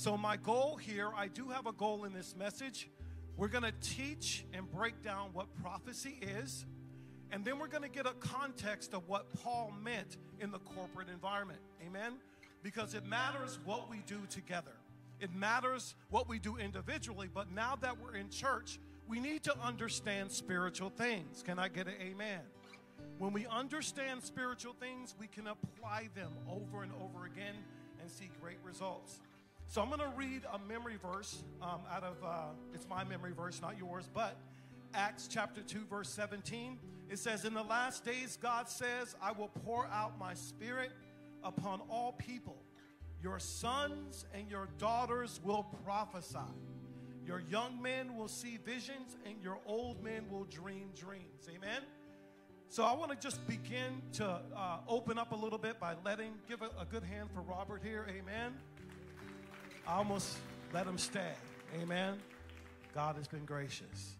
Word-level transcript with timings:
So, 0.00 0.16
my 0.16 0.38
goal 0.38 0.76
here, 0.76 1.10
I 1.14 1.28
do 1.28 1.48
have 1.48 1.66
a 1.66 1.72
goal 1.72 2.04
in 2.04 2.14
this 2.14 2.34
message. 2.34 2.88
We're 3.36 3.48
going 3.48 3.64
to 3.64 3.74
teach 3.82 4.46
and 4.54 4.66
break 4.72 5.02
down 5.02 5.28
what 5.34 5.54
prophecy 5.60 6.18
is, 6.22 6.64
and 7.30 7.44
then 7.44 7.58
we're 7.58 7.68
going 7.68 7.82
to 7.82 7.90
get 7.90 8.06
a 8.06 8.14
context 8.14 8.94
of 8.94 9.06
what 9.08 9.26
Paul 9.42 9.74
meant 9.84 10.16
in 10.40 10.52
the 10.52 10.58
corporate 10.60 11.10
environment. 11.10 11.60
Amen? 11.86 12.14
Because 12.62 12.94
it 12.94 13.04
matters 13.04 13.58
what 13.66 13.90
we 13.90 13.98
do 14.06 14.20
together, 14.30 14.72
it 15.20 15.34
matters 15.34 15.94
what 16.08 16.30
we 16.30 16.38
do 16.38 16.56
individually, 16.56 17.28
but 17.30 17.52
now 17.52 17.76
that 17.82 18.00
we're 18.00 18.16
in 18.16 18.30
church, 18.30 18.80
we 19.06 19.20
need 19.20 19.42
to 19.42 19.54
understand 19.62 20.32
spiritual 20.32 20.88
things. 20.88 21.42
Can 21.42 21.58
I 21.58 21.68
get 21.68 21.88
an 21.88 21.96
amen? 22.00 22.40
When 23.18 23.34
we 23.34 23.46
understand 23.48 24.22
spiritual 24.22 24.72
things, 24.80 25.14
we 25.20 25.26
can 25.26 25.46
apply 25.46 26.08
them 26.14 26.32
over 26.48 26.84
and 26.84 26.92
over 27.02 27.26
again 27.26 27.56
and 28.00 28.10
see 28.10 28.30
great 28.40 28.56
results. 28.64 29.20
So 29.70 29.80
I'm 29.80 29.86
going 29.86 30.00
to 30.00 30.16
read 30.16 30.42
a 30.52 30.58
memory 30.68 30.96
verse 31.00 31.44
um, 31.62 31.82
out 31.88 32.02
of, 32.02 32.16
uh, 32.24 32.46
it's 32.74 32.88
my 32.88 33.04
memory 33.04 33.30
verse, 33.30 33.62
not 33.62 33.78
yours, 33.78 34.10
but 34.12 34.36
Acts 34.94 35.28
chapter 35.30 35.60
2, 35.60 35.84
verse 35.88 36.08
17. 36.08 36.76
It 37.08 37.20
says, 37.20 37.44
In 37.44 37.54
the 37.54 37.62
last 37.62 38.04
days, 38.04 38.36
God 38.42 38.68
says, 38.68 39.14
I 39.22 39.30
will 39.30 39.52
pour 39.64 39.86
out 39.86 40.18
my 40.18 40.34
spirit 40.34 40.90
upon 41.44 41.82
all 41.88 42.16
people. 42.18 42.56
Your 43.22 43.38
sons 43.38 44.26
and 44.34 44.50
your 44.50 44.68
daughters 44.78 45.38
will 45.44 45.62
prophesy. 45.84 46.38
Your 47.24 47.38
young 47.48 47.80
men 47.80 48.16
will 48.16 48.26
see 48.26 48.58
visions, 48.64 49.16
and 49.24 49.36
your 49.40 49.60
old 49.66 50.02
men 50.02 50.24
will 50.32 50.46
dream 50.46 50.88
dreams. 50.96 51.48
Amen. 51.48 51.82
So 52.70 52.82
I 52.82 52.92
want 52.94 53.12
to 53.12 53.16
just 53.16 53.46
begin 53.46 54.02
to 54.14 54.26
uh, 54.26 54.78
open 54.88 55.16
up 55.16 55.30
a 55.30 55.36
little 55.36 55.58
bit 55.58 55.78
by 55.78 55.94
letting, 56.04 56.32
give 56.48 56.60
a, 56.60 56.70
a 56.80 56.86
good 56.90 57.04
hand 57.04 57.28
for 57.32 57.42
Robert 57.42 57.82
here. 57.84 58.04
Amen. 58.08 58.54
I 59.90 59.94
almost 59.94 60.36
let 60.72 60.86
him 60.86 60.98
stay. 60.98 61.32
Amen. 61.82 62.14
God 62.94 63.16
has 63.16 63.26
been 63.26 63.44
gracious. 63.44 64.14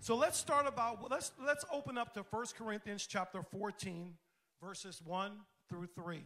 So 0.00 0.14
let's 0.14 0.36
start 0.36 0.66
about 0.66 1.10
let's 1.10 1.32
let's 1.42 1.64
open 1.72 1.96
up 1.96 2.12
to 2.14 2.20
1 2.30 2.46
Corinthians 2.58 3.06
chapter 3.06 3.42
14 3.42 4.12
verses 4.62 5.00
1 5.02 5.32
through 5.70 5.86
3. 5.94 6.22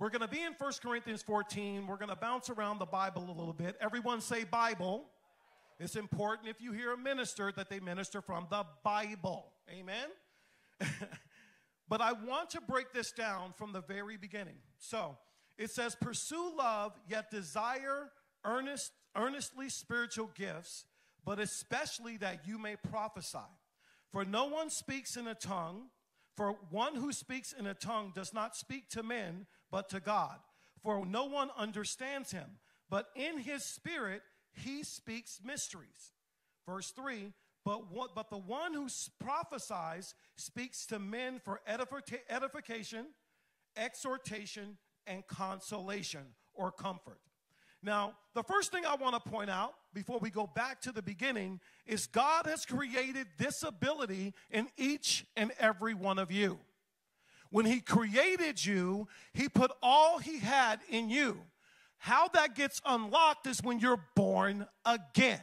We're 0.00 0.10
going 0.10 0.22
to 0.22 0.28
be 0.28 0.42
in 0.42 0.52
1 0.58 0.72
Corinthians 0.82 1.22
14. 1.22 1.86
We're 1.86 1.96
going 1.96 2.08
to 2.08 2.16
bounce 2.16 2.50
around 2.50 2.80
the 2.80 2.86
Bible 2.86 3.24
a 3.28 3.36
little 3.38 3.52
bit. 3.52 3.76
Everyone 3.80 4.20
say 4.20 4.42
Bible. 4.42 5.04
It's 5.78 5.94
important 5.94 6.48
if 6.48 6.60
you 6.60 6.72
hear 6.72 6.92
a 6.92 6.98
minister 6.98 7.52
that 7.52 7.70
they 7.70 7.78
minister 7.78 8.20
from 8.20 8.48
the 8.50 8.66
Bible. 8.82 9.52
Amen. 9.70 10.08
but 11.88 12.00
I 12.00 12.12
want 12.12 12.50
to 12.50 12.60
break 12.60 12.92
this 12.92 13.12
down 13.12 13.52
from 13.56 13.72
the 13.72 13.80
very 13.80 14.16
beginning. 14.16 14.56
So, 14.78 15.16
it 15.56 15.70
says 15.70 15.94
pursue 15.94 16.52
love 16.56 16.92
yet 17.08 17.30
desire 17.30 18.10
earnest 18.44 18.92
earnestly 19.16 19.68
spiritual 19.68 20.30
gifts 20.34 20.86
but 21.24 21.38
especially 21.38 22.16
that 22.18 22.46
you 22.46 22.58
may 22.58 22.76
prophesy. 22.76 23.38
For 24.12 24.24
no 24.24 24.46
one 24.46 24.70
speaks 24.70 25.16
in 25.16 25.26
a 25.26 25.34
tongue, 25.34 25.86
for 26.36 26.56
one 26.70 26.94
who 26.94 27.12
speaks 27.12 27.52
in 27.52 27.66
a 27.66 27.74
tongue 27.74 28.12
does 28.14 28.34
not 28.34 28.56
speak 28.56 28.88
to 28.90 29.02
men, 29.02 29.46
but 29.70 29.88
to 29.90 30.00
God. 30.00 30.38
For 30.82 31.04
no 31.06 31.24
one 31.24 31.50
understands 31.56 32.30
him, 32.30 32.58
but 32.90 33.08
in 33.16 33.38
his 33.38 33.64
spirit 33.64 34.22
he 34.52 34.82
speaks 34.82 35.40
mysteries. 35.42 36.12
Verse 36.68 36.90
3 36.90 37.32
but, 37.64 37.82
but 38.14 38.30
the 38.30 38.38
one 38.38 38.74
who 38.74 38.88
prophesies 39.18 40.14
speaks 40.36 40.86
to 40.86 40.98
men 40.98 41.40
for 41.42 41.60
edification, 41.66 43.06
exhortation, 43.76 44.76
and 45.06 45.26
consolation 45.26 46.34
or 46.54 46.70
comfort. 46.70 47.18
Now, 47.82 48.14
the 48.34 48.42
first 48.42 48.72
thing 48.72 48.86
I 48.86 48.94
want 48.94 49.14
to 49.22 49.30
point 49.30 49.50
out 49.50 49.74
before 49.92 50.18
we 50.18 50.30
go 50.30 50.46
back 50.46 50.80
to 50.82 50.92
the 50.92 51.02
beginning 51.02 51.60
is 51.86 52.06
God 52.06 52.46
has 52.46 52.64
created 52.64 53.26
this 53.38 53.62
ability 53.62 54.32
in 54.50 54.68
each 54.78 55.26
and 55.36 55.52
every 55.58 55.92
one 55.92 56.18
of 56.18 56.32
you. 56.32 56.58
When 57.50 57.66
He 57.66 57.80
created 57.80 58.64
you, 58.64 59.06
He 59.34 59.48
put 59.48 59.70
all 59.82 60.18
He 60.18 60.38
had 60.38 60.80
in 60.88 61.10
you. 61.10 61.40
How 61.98 62.28
that 62.28 62.54
gets 62.54 62.80
unlocked 62.86 63.46
is 63.46 63.62
when 63.62 63.78
you're 63.80 64.02
born 64.16 64.66
again. 64.84 65.40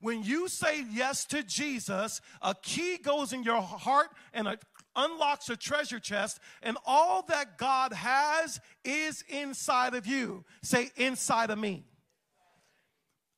When 0.00 0.22
you 0.22 0.48
say 0.48 0.84
yes 0.92 1.24
to 1.26 1.42
Jesus, 1.42 2.20
a 2.40 2.54
key 2.54 2.98
goes 2.98 3.32
in 3.32 3.42
your 3.42 3.60
heart 3.60 4.08
and 4.32 4.46
a 4.46 4.58
unlocks 4.98 5.48
a 5.48 5.56
treasure 5.56 6.00
chest, 6.00 6.40
and 6.62 6.76
all 6.84 7.22
that 7.28 7.56
God 7.56 7.92
has 7.92 8.60
is 8.84 9.24
inside 9.28 9.94
of 9.94 10.06
you. 10.06 10.44
Say, 10.62 10.90
inside 10.96 11.50
of 11.50 11.58
me. 11.58 11.84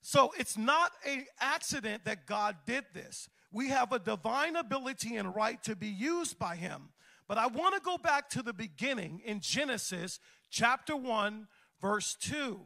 So 0.00 0.32
it's 0.38 0.56
not 0.56 0.93
an 1.06 1.26
accident 1.38 2.04
that 2.06 2.26
God 2.26 2.56
did 2.66 2.84
this. 2.94 3.28
We 3.53 3.69
have 3.69 3.92
a 3.92 3.98
divine 3.98 4.56
ability 4.56 5.16
and 5.16 5.34
right 5.34 5.62
to 5.65 5.77
be 5.77 5.88
used 5.88 6.38
by 6.38 6.56
Him. 6.56 6.88
But 7.28 7.37
I 7.38 7.47
want 7.47 7.75
to 7.75 7.81
go 7.81 7.98
back 7.98 8.31
to 8.31 8.42
the 8.42 8.54
beginning 8.54 9.21
in 9.25 9.41
Genesis 9.41 10.19
chapter 10.50 10.97
1, 10.97 11.47
verse 11.81 12.16
2. 12.21 12.60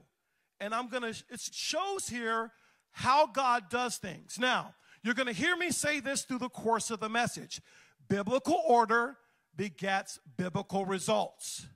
And 0.60 0.74
I'm 0.74 0.88
going 0.88 1.02
to, 1.02 1.24
it 1.30 1.40
shows 1.40 2.08
here 2.08 2.52
how 2.94 3.26
God 3.26 3.68
does 3.68 3.96
things. 3.96 4.38
Now, 4.38 4.74
you're 5.02 5.14
going 5.14 5.26
to 5.26 5.34
hear 5.34 5.56
me 5.56 5.70
say 5.70 6.00
this 6.00 6.22
through 6.22 6.38
the 6.38 6.48
course 6.48 6.90
of 6.90 7.00
the 7.00 7.08
message. 7.08 7.60
Biblical 8.08 8.62
order 8.66 9.16
begets 9.56 10.18
biblical 10.36 10.86
results. 10.86 11.66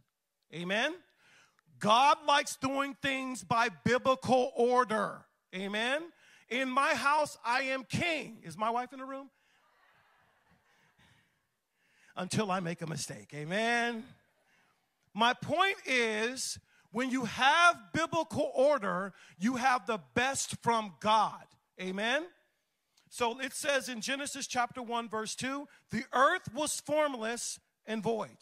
Amen? 0.55 0.95
God 1.81 2.19
likes 2.27 2.57
doing 2.57 2.97
things 3.03 3.43
by 3.43 3.69
biblical 3.85 4.53
order. 4.57 5.25
Amen? 5.55 6.03
In 6.49 6.71
my 6.71 6.95
house, 6.95 7.37
I 7.45 7.63
am 7.63 7.85
king. 7.85 8.39
Is 8.45 8.57
my 8.57 8.71
wife 8.71 8.93
in 8.93 9.01
the 9.01 9.05
room? 9.05 9.29
Until 12.17 12.51
I 12.51 12.61
make 12.61 12.81
a 12.81 12.87
mistake. 12.87 13.33
Amen? 13.35 14.05
My 15.15 15.35
point 15.35 15.77
is 15.85 16.59
when 16.91 17.11
you 17.11 17.25
have 17.25 17.77
biblical 17.93 18.51
order, 18.55 19.13
you 19.39 19.57
have 19.57 19.87
the 19.87 20.01
best 20.15 20.57
from 20.63 20.95
God. 21.01 21.45
Amen? 21.81 22.25
So 23.11 23.41
it 23.41 23.55
says 23.55 23.89
in 23.89 24.01
Genesis 24.01 24.47
chapter 24.47 24.83
1, 24.83 25.09
verse 25.09 25.35
2 25.35 25.67
the 25.91 26.05
earth 26.13 26.53
was 26.55 26.81
formless 26.81 27.59
and 27.87 28.03
void, 28.03 28.37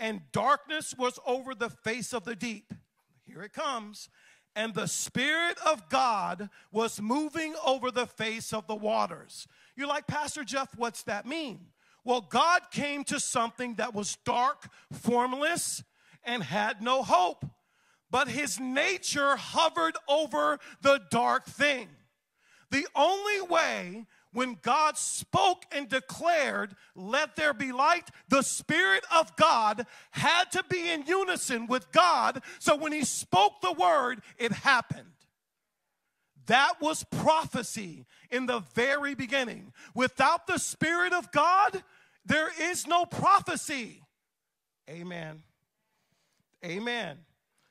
and 0.00 0.22
darkness 0.32 0.94
was 0.96 1.18
over 1.26 1.54
the 1.54 1.70
face 1.70 2.12
of 2.12 2.24
the 2.24 2.34
deep. 2.34 2.72
Here 3.24 3.42
it 3.42 3.52
comes. 3.52 4.08
And 4.56 4.72
the 4.72 4.86
Spirit 4.86 5.58
of 5.66 5.88
God 5.88 6.48
was 6.70 7.00
moving 7.00 7.54
over 7.66 7.90
the 7.90 8.06
face 8.06 8.52
of 8.52 8.68
the 8.68 8.74
waters. 8.76 9.48
You're 9.74 9.88
like, 9.88 10.06
Pastor 10.06 10.44
Jeff, 10.44 10.68
what's 10.76 11.02
that 11.04 11.26
mean? 11.26 11.66
Well, 12.04 12.20
God 12.20 12.70
came 12.70 13.02
to 13.04 13.18
something 13.18 13.74
that 13.76 13.94
was 13.94 14.16
dark, 14.24 14.68
formless, 14.92 15.82
and 16.24 16.42
had 16.42 16.82
no 16.82 17.02
hope. 17.02 17.44
But 18.10 18.28
his 18.28 18.60
nature 18.60 19.36
hovered 19.36 19.96
over 20.08 20.58
the 20.82 21.00
dark 21.10 21.46
thing. 21.46 21.88
The 22.70 22.86
only 22.94 23.40
way 23.40 24.06
when 24.32 24.58
God 24.60 24.98
spoke 24.98 25.64
and 25.70 25.88
declared, 25.88 26.74
Let 26.94 27.36
there 27.36 27.54
be 27.54 27.72
light, 27.72 28.10
the 28.28 28.42
Spirit 28.42 29.04
of 29.14 29.34
God 29.36 29.86
had 30.10 30.50
to 30.52 30.64
be 30.68 30.90
in 30.90 31.06
unison 31.06 31.66
with 31.66 31.90
God. 31.92 32.42
So 32.58 32.76
when 32.76 32.92
He 32.92 33.04
spoke 33.04 33.60
the 33.62 33.72
word, 33.72 34.22
it 34.36 34.52
happened. 34.52 35.06
That 36.46 36.74
was 36.80 37.04
prophecy 37.04 38.06
in 38.30 38.46
the 38.46 38.60
very 38.74 39.14
beginning. 39.14 39.72
Without 39.94 40.46
the 40.46 40.58
Spirit 40.58 41.12
of 41.12 41.30
God, 41.30 41.82
there 42.26 42.50
is 42.60 42.86
no 42.86 43.06
prophecy. 43.06 44.02
Amen. 44.90 45.42
Amen. 46.64 47.18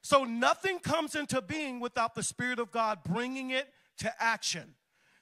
So 0.01 0.24
nothing 0.25 0.80
comes 0.80 1.16
into 1.16 1.42
being 1.42 1.80
without 1.80 2.13
the 2.13 2.24
Spirit 2.24 2.60
of 2.60 2.72
God 2.72 3.00
bringing 3.04 3.51
it 3.51 3.68
to 4.00 4.13
action. 4.22 4.75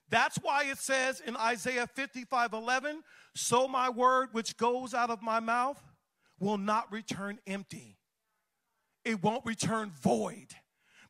That's 0.09 0.37
why 0.37 0.65
it 0.65 0.77
says 0.77 1.21
in 1.21 1.37
Isaiah 1.37 1.87
55 1.87 2.53
11, 2.53 3.03
so 3.33 3.67
my 3.67 3.89
word 3.89 4.29
which 4.33 4.57
goes 4.57 4.93
out 4.93 5.09
of 5.09 5.21
my 5.21 5.39
mouth 5.39 5.81
will 6.39 6.57
not 6.57 6.91
return 6.91 7.39
empty. 7.47 7.97
It 9.05 9.23
won't 9.23 9.45
return 9.45 9.91
void 9.91 10.47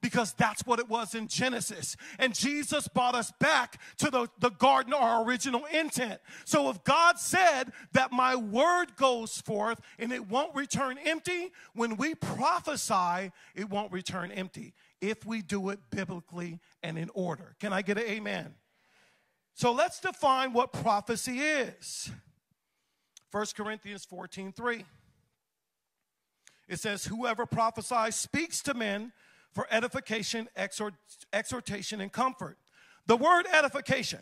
because 0.02 0.34
that's 0.34 0.66
what 0.66 0.80
it 0.80 0.90
was 0.90 1.16
in 1.16 1.28
Genesis. 1.28 1.96
And 2.20 2.34
Jesus 2.34 2.88
brought 2.88 3.16
us 3.16 3.32
back 3.40 3.80
to 3.98 4.10
the, 4.10 4.28
the 4.40 4.50
garden, 4.50 4.94
our 4.94 5.24
original 5.24 5.66
intent. 5.66 6.20
So 6.46 6.70
if 6.70 6.84
God 6.84 7.20
said 7.20 7.72
that 7.94 8.12
my 8.12 8.36
word 8.36 8.96
goes 8.96 9.40
forth 9.40 9.80
and 10.00 10.12
it 10.12 10.28
won't 10.28 10.56
return 10.56 10.98
empty, 11.06 11.52
when 11.74 11.98
we 11.98 12.16
prophesy, 12.16 13.32
it 13.56 13.70
won't 13.70 13.92
return 13.92 14.32
empty 14.32 14.74
if 15.00 15.26
we 15.26 15.42
do 15.42 15.70
it 15.70 15.80
biblically 15.90 16.60
and 16.84 16.98
in 16.98 17.10
order. 17.14 17.56
Can 17.60 17.74
I 17.74 17.82
get 17.82 17.98
an 17.98 18.06
amen? 18.06 18.56
So 19.54 19.72
let's 19.72 20.00
define 20.00 20.54
what 20.54 20.74
prophecy 20.74 21.40
is. 21.40 22.10
1 23.32 23.46
Corinthians 23.56 24.06
14 24.06 24.52
3. 24.52 24.86
It 26.68 26.80
says, 26.80 27.06
Whoever 27.06 27.46
prophesies 27.46 28.16
speaks 28.16 28.62
to 28.64 28.74
men 28.74 29.12
for 29.54 29.68
edification, 29.70 30.48
exhort, 30.56 30.94
exhortation, 31.34 32.02
and 32.02 32.12
comfort. 32.12 32.58
The 33.08 33.18
word 33.18 33.46
edification, 33.52 34.20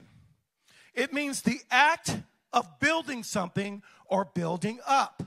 it 0.93 1.13
means 1.13 1.41
the 1.41 1.59
act 1.69 2.17
of 2.51 2.79
building 2.79 3.23
something 3.23 3.83
or 4.05 4.25
building 4.25 4.79
up. 4.87 5.23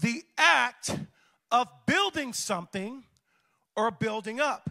The 0.00 0.22
act 0.36 0.96
of 1.50 1.68
building 1.86 2.32
something 2.32 3.04
or 3.76 3.90
building 3.90 4.40
up. 4.40 4.70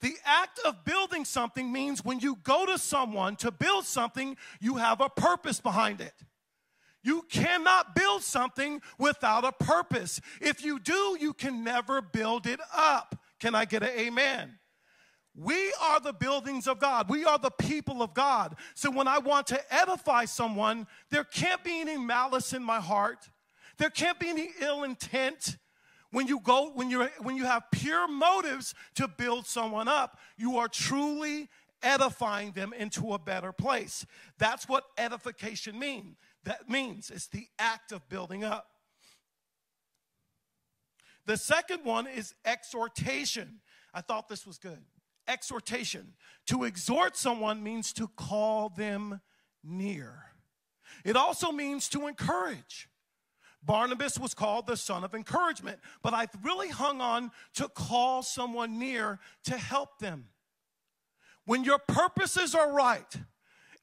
The 0.00 0.14
act 0.24 0.60
of 0.64 0.84
building 0.84 1.24
something 1.24 1.72
means 1.72 2.04
when 2.04 2.20
you 2.20 2.38
go 2.44 2.66
to 2.66 2.78
someone 2.78 3.34
to 3.36 3.50
build 3.50 3.84
something, 3.84 4.36
you 4.60 4.76
have 4.76 5.00
a 5.00 5.08
purpose 5.08 5.60
behind 5.60 6.00
it. 6.00 6.14
You 7.02 7.22
cannot 7.30 7.96
build 7.96 8.22
something 8.22 8.80
without 8.98 9.44
a 9.44 9.52
purpose. 9.52 10.20
If 10.40 10.64
you 10.64 10.78
do, 10.78 11.16
you 11.18 11.32
can 11.32 11.64
never 11.64 12.00
build 12.00 12.46
it 12.46 12.60
up. 12.76 13.18
Can 13.40 13.54
I 13.54 13.64
get 13.64 13.82
an 13.82 13.90
amen? 13.90 14.58
We 15.34 15.72
are 15.80 16.00
the 16.00 16.12
buildings 16.12 16.66
of 16.66 16.80
God. 16.80 17.08
We 17.08 17.24
are 17.24 17.38
the 17.38 17.50
people 17.50 18.02
of 18.02 18.12
God. 18.12 18.56
So 18.74 18.90
when 18.90 19.06
I 19.06 19.18
want 19.18 19.46
to 19.48 19.74
edify 19.74 20.24
someone, 20.24 20.86
there 21.10 21.22
can't 21.22 21.62
be 21.62 21.80
any 21.80 21.96
malice 21.96 22.52
in 22.52 22.62
my 22.62 22.80
heart. 22.80 23.28
There 23.78 23.90
can't 23.90 24.18
be 24.18 24.30
any 24.30 24.50
ill 24.60 24.82
intent. 24.82 25.56
When 26.10 26.26
you 26.26 26.40
go, 26.40 26.72
when 26.74 26.90
you 26.90 27.04
when 27.20 27.36
you 27.36 27.44
have 27.44 27.64
pure 27.70 28.08
motives 28.08 28.74
to 28.94 29.06
build 29.06 29.46
someone 29.46 29.86
up, 29.86 30.18
you 30.36 30.56
are 30.56 30.66
truly 30.66 31.48
edifying 31.82 32.52
them 32.52 32.72
into 32.72 33.12
a 33.12 33.18
better 33.18 33.52
place. 33.52 34.06
That's 34.38 34.68
what 34.68 34.84
edification 34.96 35.78
means. 35.78 36.16
That 36.44 36.68
means 36.68 37.10
it's 37.10 37.28
the 37.28 37.46
act 37.58 37.92
of 37.92 38.08
building 38.08 38.42
up. 38.42 38.68
The 41.28 41.36
second 41.36 41.84
one 41.84 42.06
is 42.06 42.34
exhortation. 42.46 43.60
I 43.92 44.00
thought 44.00 44.30
this 44.30 44.46
was 44.46 44.56
good. 44.56 44.78
Exhortation. 45.28 46.14
To 46.46 46.64
exhort 46.64 47.18
someone 47.18 47.62
means 47.62 47.92
to 47.92 48.08
call 48.16 48.70
them 48.70 49.20
near. 49.62 50.22
It 51.04 51.16
also 51.16 51.52
means 51.52 51.90
to 51.90 52.06
encourage. 52.06 52.88
Barnabas 53.62 54.18
was 54.18 54.32
called 54.32 54.66
the 54.66 54.78
son 54.78 55.04
of 55.04 55.14
encouragement, 55.14 55.80
but 56.02 56.14
I 56.14 56.28
really 56.42 56.70
hung 56.70 57.02
on 57.02 57.30
to 57.56 57.68
call 57.68 58.22
someone 58.22 58.78
near 58.78 59.18
to 59.44 59.58
help 59.58 59.98
them. 59.98 60.28
When 61.44 61.62
your 61.62 61.78
purposes 61.78 62.54
are 62.54 62.72
right 62.72 63.14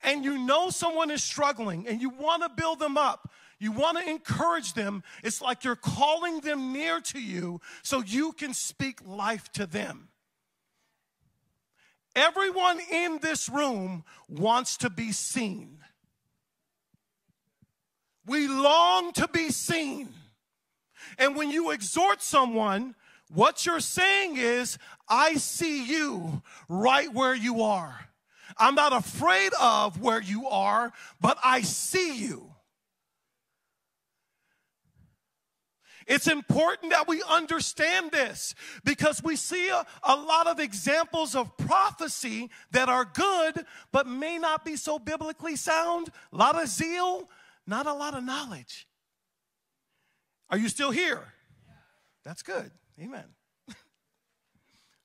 and 0.02 0.26
you 0.26 0.40
know 0.40 0.72
someone 0.72 1.12
is 1.12 1.24
struggling 1.24 1.88
and 1.88 2.02
you 2.02 2.10
want 2.10 2.42
to 2.42 2.50
build 2.50 2.80
them 2.80 2.98
up, 2.98 3.30
you 3.60 3.72
want 3.72 3.98
to 3.98 4.10
encourage 4.10 4.74
them, 4.74 5.04
it's 5.24 5.42
like 5.42 5.64
you're 5.64 5.76
calling 5.76 6.42
them 6.42 6.74
near 6.74 7.00
to 7.02 7.20
you 7.20 7.62
so 7.84 8.02
you 8.02 8.34
can 8.34 8.54
speak 8.54 9.00
life 9.06 9.52
to 9.54 9.66
them. 9.66 10.10
Everyone 12.16 12.80
in 12.92 13.20
this 13.22 13.50
room 13.50 14.04
wants 14.30 14.78
to 14.78 14.90
be 14.90 15.12
seen. 15.12 15.80
We 18.26 18.48
long 18.48 19.12
to 19.14 19.28
be 19.28 19.50
seen. 19.50 20.10
And 21.18 21.36
when 21.36 21.52
you 21.52 21.72
exhort 21.72 22.22
someone, 22.22 22.96
what 23.34 23.66
you're 23.66 23.80
saying 23.80 24.38
is, 24.38 24.78
I 25.10 25.36
see 25.36 25.86
you 25.86 26.42
right 26.70 27.14
where 27.14 27.36
you 27.36 27.64
are. 27.64 28.08
I'm 28.58 28.76
not 28.76 28.94
afraid 28.94 29.52
of 29.60 30.02
where 30.02 30.22
you 30.22 30.48
are, 30.48 30.94
but 31.20 31.38
I 31.44 31.62
see 31.62 32.18
you. 32.18 32.55
It's 36.08 36.28
important 36.28 36.92
that 36.92 37.08
we 37.08 37.24
understand 37.28 38.12
this 38.12 38.54
because 38.84 39.24
we 39.24 39.36
see 39.36 39.70
a, 39.70 39.86
a, 40.04 40.16
lot 40.16 40.46
of 40.46 40.60
examples 40.60 41.36
of 41.36 41.58
prophecy 41.58 42.52
that 42.72 42.90
are 42.90 43.06
good 43.06 43.66
but 43.92 44.06
may 44.06 44.38
not 44.38 44.64
be 44.64 44.76
so 44.76 45.00
biblically 45.00 45.56
sound. 45.56 46.10
A 46.32 46.38
lot 46.38 46.62
of 46.62 46.68
zeal, 46.68 47.28
not 47.66 47.88
a 47.88 47.94
lot 47.94 48.16
of 48.16 48.24
knowledge. 48.24 48.88
Are 50.52 50.60
you 50.60 50.70
still 50.70 50.92
here? 50.92 51.34
That's 52.24 52.44
good. 52.44 52.70
Amen. 53.02 53.26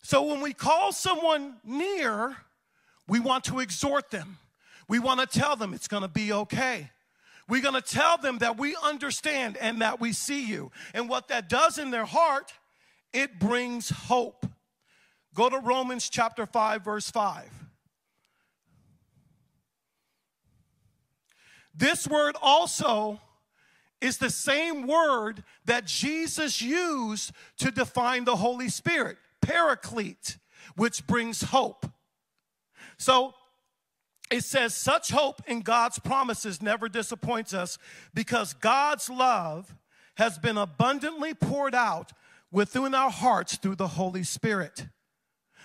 so 0.02 0.23
when 0.23 0.43
we 0.43 0.52
call 0.52 0.93
someone 0.93 1.56
near, 1.64 2.37
we 3.08 3.20
want 3.20 3.44
to 3.44 3.61
exhort 3.61 4.11
them. 4.11 4.38
We 4.87 4.99
want 4.99 5.20
to 5.20 5.26
tell 5.26 5.56
them 5.56 5.73
it's 5.73 5.88
going 5.88 6.02
to 6.02 6.08
be 6.08 6.31
okay. 6.32 6.91
We're 7.50 7.61
going 7.61 7.75
to 7.75 7.81
tell 7.82 8.17
them 8.17 8.38
that 8.38 8.56
we 8.58 8.76
understand 8.81 9.56
and 9.56 9.82
that 9.82 10.00
we 10.00 10.12
see 10.12 10.47
you. 10.47 10.70
And 10.94 11.08
what 11.08 11.26
that 11.29 11.49
does 11.49 11.79
in 11.79 11.91
their 11.91 12.05
heart, 12.05 12.55
it 13.12 13.41
brings 13.41 13.91
hope. 13.91 14.47
Go 15.35 15.50
to 15.50 15.58
Romans 15.58 16.08
chapter 16.08 16.47
5, 16.47 16.85
verse 16.85 17.11
5. 17.11 17.50
This 21.75 22.06
word 22.06 22.37
also 22.41 23.20
is 24.00 24.19
the 24.19 24.31
same 24.31 24.87
word 24.87 25.43
that 25.64 25.87
Jesus 25.87 26.62
used 26.62 27.32
to 27.58 27.73
define 27.73 28.25
the 28.25 28.37
Holy 28.37 28.69
Spirit, 28.69 29.19
paraclete, 29.43 30.38
which 30.76 31.05
brings 31.05 31.43
hope. 31.43 31.85
So 32.97 33.35
it 34.30 34.44
says, 34.44 34.74
such 34.74 35.10
hope 35.10 35.42
in 35.46 35.60
God's 35.60 35.98
promises 35.98 36.62
never 36.62 36.88
disappoints 36.88 37.52
us 37.52 37.78
because 38.14 38.54
God's 38.54 39.10
love 39.10 39.74
has 40.16 40.38
been 40.38 40.56
abundantly 40.56 41.34
poured 41.34 41.74
out 41.74 42.12
within 42.52 42.94
our 42.94 43.10
hearts 43.10 43.56
through 43.56 43.76
the 43.76 43.88
Holy 43.88 44.22
Spirit. 44.22 44.86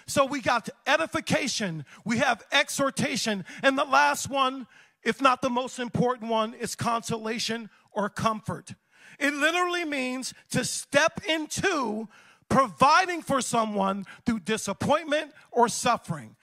So 0.07 0.25
we 0.25 0.41
got 0.41 0.69
edification, 0.85 1.85
we 2.05 2.17
have 2.17 2.43
exhortation, 2.51 3.43
and 3.63 3.77
the 3.77 3.85
last 3.85 4.29
one, 4.29 4.67
if 5.03 5.21
not 5.21 5.41
the 5.41 5.49
most 5.49 5.79
important 5.79 6.29
one, 6.29 6.53
is 6.53 6.75
consolation 6.75 7.69
or 7.91 8.09
comfort. 8.09 8.73
It 9.19 9.33
literally 9.33 9.85
means 9.85 10.33
to 10.51 10.63
step 10.63 11.21
into 11.27 12.07
providing 12.49 13.21
for 13.21 13.41
someone 13.41 14.05
through 14.25 14.41
disappointment 14.41 15.31
or 15.51 15.67
suffering. 15.67 16.35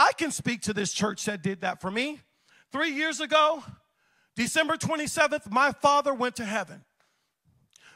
I 0.00 0.12
can 0.14 0.30
speak 0.30 0.62
to 0.62 0.72
this 0.72 0.94
church 0.94 1.26
that 1.26 1.42
did 1.42 1.60
that 1.60 1.82
for 1.82 1.90
me. 1.90 2.20
Three 2.72 2.92
years 2.92 3.20
ago, 3.20 3.62
December 4.34 4.78
27th, 4.78 5.50
my 5.50 5.72
father 5.72 6.14
went 6.14 6.36
to 6.36 6.44
heaven. 6.46 6.82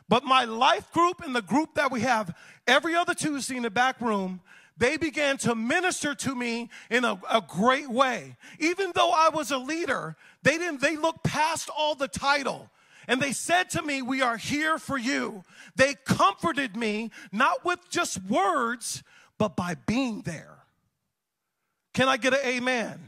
But 0.07 0.23
my 0.23 0.45
life 0.45 0.93
group 0.93 1.23
and 1.25 1.35
the 1.35 1.41
group 1.41 1.77
that 1.77 1.91
we 1.91 2.03
have 2.03 2.37
every 2.67 2.95
other 2.95 3.15
Tuesday 3.15 3.57
in 3.57 3.63
the 3.63 3.71
back 3.71 4.03
room, 4.03 4.43
they 4.77 4.99
began 4.99 5.39
to 5.39 5.55
minister 5.55 6.15
to 6.15 6.35
me 6.35 6.69
in 6.91 7.07
a, 7.07 7.19
a, 7.31 7.41
great 7.41 7.89
way. 7.89 8.37
Even 8.59 8.93
though 8.95 9.11
I 9.11 9.31
was 9.31 9.51
a 9.51 9.57
leader, 9.57 10.15
they 10.43 10.59
didn't, 10.59 10.83
they 10.83 10.99
looked 10.99 11.25
past 11.25 11.71
all 11.75 11.95
the 11.95 12.09
title. 12.09 12.69
And 13.09 13.19
they 13.19 13.33
said 13.33 13.71
to 13.71 13.83
me, 13.83 14.03
We 14.03 14.21
are 14.21 14.37
here 14.37 14.77
for 14.77 14.99
you. 14.99 15.43
They 15.75 15.95
comforted 16.05 16.77
me, 16.77 17.13
not 17.33 17.65
with 17.65 17.79
just 17.89 18.23
words, 18.25 19.03
but 19.39 19.57
by 19.57 19.77
being 19.87 20.21
there. 20.21 20.64
Can 21.95 22.09
I 22.09 22.17
get 22.17 22.35
an 22.35 22.41
amen? 22.45 23.01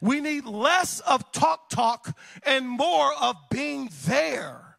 We 0.00 0.20
need 0.20 0.46
less 0.46 1.00
of 1.00 1.30
talk 1.32 1.68
talk 1.68 2.16
and 2.44 2.66
more 2.66 3.12
of 3.20 3.36
being 3.50 3.90
there. 4.06 4.78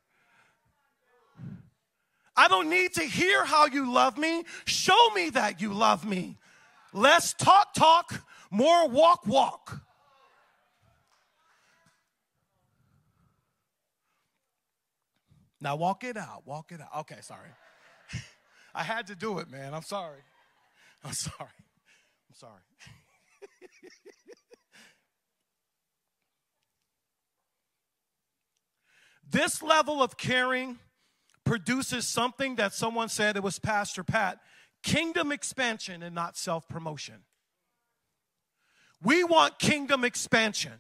I 2.36 2.48
don't 2.48 2.70
need 2.70 2.94
to 2.96 3.04
hear 3.04 3.46
how 3.46 3.68
you 3.68 3.92
love 3.92 4.18
me. 4.18 4.44
Show 4.66 5.12
me 5.14 5.30
that 5.32 5.62
you 5.62 5.72
love 5.74 6.06
me. 6.06 6.38
Less 6.92 7.34
talk 7.34 7.74
talk, 7.74 8.24
more 8.50 8.88
walk 8.88 9.28
walk. 9.28 9.82
Now 15.62 15.78
walk 15.78 16.04
it 16.04 16.18
out. 16.18 16.46
Walk 16.46 16.74
it 16.74 16.82
out. 16.82 16.90
Okay, 17.02 17.20
sorry. 17.22 17.48
I 18.76 18.84
had 18.84 19.08
to 19.08 19.16
do 19.16 19.40
it, 19.40 19.50
man. 19.50 19.74
I'm 19.74 19.84
sorry. 19.84 20.20
I'm 21.06 21.14
sorry. 21.14 21.38
I'm 21.40 22.36
sorry. 22.36 22.60
This 29.30 29.62
level 29.62 30.04
of 30.04 30.18
caring 30.18 30.80
produces 31.44 32.08
something 32.08 32.56
that 32.56 32.74
someone 32.74 33.10
said, 33.10 33.36
it 33.36 33.44
was 33.44 33.60
Pastor 33.60 34.04
Pat 34.04 34.40
kingdom 34.84 35.32
expansion 35.32 36.04
and 36.04 36.14
not 36.14 36.38
self 36.38 36.68
promotion. 36.68 37.24
We 39.02 39.24
want 39.24 39.60
kingdom 39.60 40.04
expansion. 40.04 40.74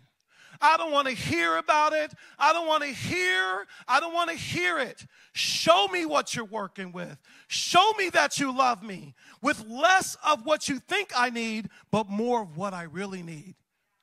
I 0.62 0.77
don't 0.77 0.91
want 0.91 1.07
to 1.07 1.13
hear 1.13 1.57
about 1.57 1.91
it. 1.91 2.13
I 2.39 2.53
don't 2.53 2.67
want 2.67 2.83
to 2.83 2.89
hear. 2.89 3.65
I 3.88 4.00
don't 4.00 4.13
want 4.13 4.29
to 4.29 4.35
hear 4.35 4.79
it. 4.79 5.05
Show 5.33 5.88
me 5.88 6.05
what 6.05 6.35
you're 6.35 6.45
working 6.45 6.93
with. 6.93 7.17
Show 7.47 7.91
me 7.97 8.09
that 8.12 8.39
you 8.39 8.55
love 8.55 8.81
me 8.81 9.13
with 9.41 9.65
less 9.67 10.15
of 10.25 10.45
what 10.45 10.69
you 10.69 10.79
think 10.79 11.12
I 11.15 11.31
need, 11.31 11.69
but 11.91 12.07
more 12.07 12.43
of 12.43 12.55
what 12.55 12.73
I 12.73 12.83
really 12.83 13.23
need. 13.23 13.55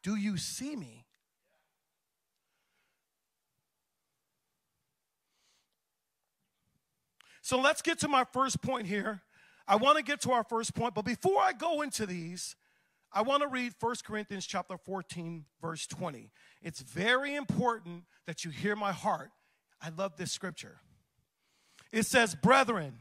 Do 0.02 0.16
you 0.16 0.36
see 0.36 0.76
me? 0.76 0.99
So 7.50 7.60
let's 7.60 7.82
get 7.82 7.98
to 7.98 8.06
my 8.06 8.22
first 8.32 8.62
point 8.62 8.86
here. 8.86 9.22
I 9.66 9.74
want 9.74 9.96
to 9.98 10.04
get 10.04 10.20
to 10.20 10.30
our 10.30 10.44
first 10.44 10.72
point, 10.72 10.94
but 10.94 11.04
before 11.04 11.42
I 11.42 11.52
go 11.52 11.82
into 11.82 12.06
these, 12.06 12.54
I 13.12 13.22
want 13.22 13.42
to 13.42 13.48
read 13.48 13.72
1 13.80 13.96
Corinthians 14.04 14.46
chapter 14.46 14.76
14 14.78 15.46
verse 15.60 15.84
20. 15.88 16.30
It's 16.62 16.80
very 16.80 17.34
important 17.34 18.04
that 18.28 18.44
you 18.44 18.52
hear 18.52 18.76
my 18.76 18.92
heart. 18.92 19.32
I 19.82 19.88
love 19.88 20.16
this 20.16 20.30
scripture. 20.30 20.78
It 21.90 22.06
says, 22.06 22.36
"Brethren, 22.36 23.00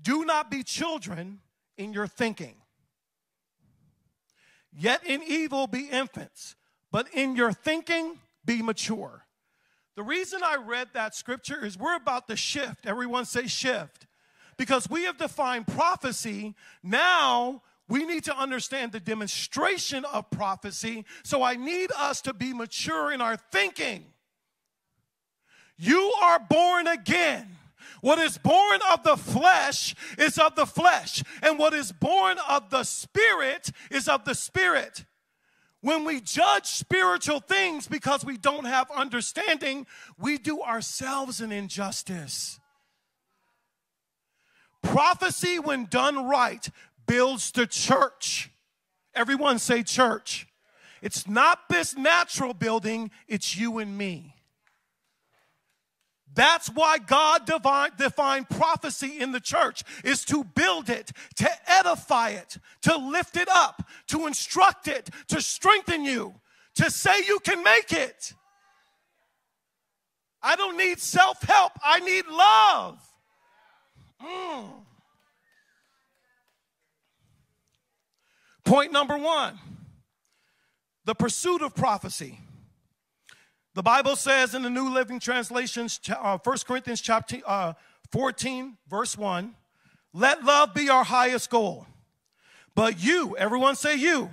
do 0.00 0.24
not 0.24 0.52
be 0.52 0.62
children 0.62 1.42
in 1.76 1.92
your 1.92 2.06
thinking. 2.06 2.62
Yet 4.70 5.02
in 5.02 5.20
evil 5.24 5.66
be 5.66 5.88
infants, 5.90 6.54
but 6.92 7.12
in 7.12 7.34
your 7.34 7.52
thinking 7.52 8.20
be 8.44 8.62
mature." 8.62 9.23
The 9.96 10.02
reason 10.02 10.40
I 10.42 10.56
read 10.56 10.88
that 10.92 11.14
scripture 11.14 11.64
is 11.64 11.78
we're 11.78 11.96
about 11.96 12.28
to 12.28 12.36
shift. 12.36 12.86
Everyone 12.86 13.24
say 13.24 13.46
shift. 13.46 14.06
Because 14.56 14.88
we 14.88 15.04
have 15.04 15.18
defined 15.18 15.66
prophecy. 15.66 16.54
Now 16.82 17.62
we 17.88 18.04
need 18.04 18.24
to 18.24 18.36
understand 18.36 18.92
the 18.92 19.00
demonstration 19.00 20.04
of 20.04 20.30
prophecy. 20.30 21.04
So 21.22 21.42
I 21.42 21.54
need 21.54 21.90
us 21.96 22.20
to 22.22 22.32
be 22.32 22.52
mature 22.52 23.12
in 23.12 23.20
our 23.20 23.36
thinking. 23.36 24.04
You 25.76 26.12
are 26.22 26.38
born 26.38 26.86
again. 26.86 27.48
What 28.00 28.18
is 28.18 28.38
born 28.38 28.80
of 28.92 29.02
the 29.02 29.16
flesh 29.16 29.94
is 30.18 30.38
of 30.38 30.54
the 30.56 30.66
flesh, 30.66 31.22
and 31.42 31.58
what 31.58 31.72
is 31.72 31.90
born 31.90 32.36
of 32.48 32.68
the 32.68 32.84
spirit 32.84 33.70
is 33.90 34.08
of 34.08 34.24
the 34.24 34.34
spirit. 34.34 35.04
When 35.84 36.06
we 36.06 36.22
judge 36.22 36.64
spiritual 36.64 37.40
things 37.40 37.86
because 37.86 38.24
we 38.24 38.38
don't 38.38 38.64
have 38.64 38.90
understanding, 38.90 39.86
we 40.18 40.38
do 40.38 40.62
ourselves 40.62 41.42
an 41.42 41.52
injustice. 41.52 42.58
Prophecy, 44.82 45.58
when 45.58 45.84
done 45.84 46.26
right, 46.26 46.66
builds 47.06 47.52
the 47.52 47.66
church. 47.66 48.50
Everyone 49.14 49.58
say 49.58 49.82
church. 49.82 50.46
It's 51.02 51.28
not 51.28 51.68
this 51.68 51.94
natural 51.94 52.54
building, 52.54 53.10
it's 53.28 53.54
you 53.54 53.76
and 53.76 53.98
me. 53.98 54.33
That's 56.34 56.68
why 56.68 56.98
God 56.98 57.46
divine, 57.46 57.90
defined 57.96 58.48
prophecy 58.48 59.20
in 59.20 59.32
the 59.32 59.40
church 59.40 59.84
is 60.02 60.24
to 60.26 60.42
build 60.42 60.90
it, 60.90 61.12
to 61.36 61.48
edify 61.66 62.30
it, 62.30 62.58
to 62.82 62.96
lift 62.96 63.36
it 63.36 63.48
up, 63.48 63.86
to 64.08 64.26
instruct 64.26 64.88
it, 64.88 65.10
to 65.28 65.40
strengthen 65.40 66.04
you, 66.04 66.34
to 66.74 66.90
say 66.90 67.18
you 67.26 67.38
can 67.38 67.62
make 67.62 67.92
it. 67.92 68.32
I 70.42 70.56
don't 70.56 70.76
need 70.76 70.98
self 70.98 71.42
help, 71.42 71.72
I 71.82 72.00
need 72.00 72.26
love. 72.26 73.00
Mm. 74.22 74.84
Point 78.64 78.92
number 78.92 79.16
one 79.18 79.58
the 81.04 81.14
pursuit 81.14 81.62
of 81.62 81.74
prophecy. 81.74 82.40
The 83.74 83.82
Bible 83.82 84.14
says 84.14 84.54
in 84.54 84.62
the 84.62 84.70
New 84.70 84.94
Living 84.94 85.18
Translations, 85.18 85.98
uh, 86.08 86.38
1 86.38 86.56
Corinthians 86.64 87.00
chapter 87.00 87.38
uh, 87.44 87.72
14, 88.12 88.76
verse 88.88 89.18
1, 89.18 89.52
let 90.12 90.44
love 90.44 90.72
be 90.74 90.88
our 90.88 91.02
highest 91.02 91.50
goal. 91.50 91.84
But 92.76 93.02
you, 93.02 93.36
everyone 93.36 93.74
say 93.74 93.96
you, 93.96 94.30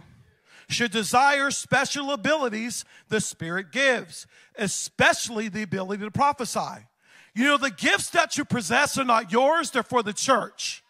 should 0.69 0.91
desire 0.91 1.50
special 1.50 2.12
abilities 2.12 2.86
the 3.10 3.19
Spirit 3.19 3.71
gives, 3.71 4.27
especially 4.57 5.50
the 5.50 5.63
ability 5.63 6.03
to 6.03 6.12
prophesy. 6.12 6.86
You 7.33 7.45
know, 7.45 7.57
the 7.57 7.71
gifts 7.71 8.12
that 8.12 8.38
you 8.38 8.45
possess 8.45 8.95
are 9.00 9.03
not 9.03 9.31
yours, 9.31 9.71
they're 9.71 9.81
for 9.81 10.03
the 10.03 10.13
church. 10.13 10.80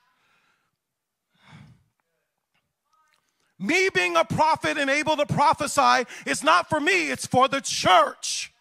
Me 3.62 3.90
being 3.94 4.16
a 4.16 4.26
prophet 4.26 4.80
and 4.80 4.90
able 4.90 5.16
to 5.16 5.26
prophesy 5.26 6.08
is 6.26 6.44
not 6.44 6.68
for 6.68 6.80
me, 6.80 7.12
it's 7.12 7.28
for 7.28 7.48
the 7.48 7.62
church. 7.62 8.52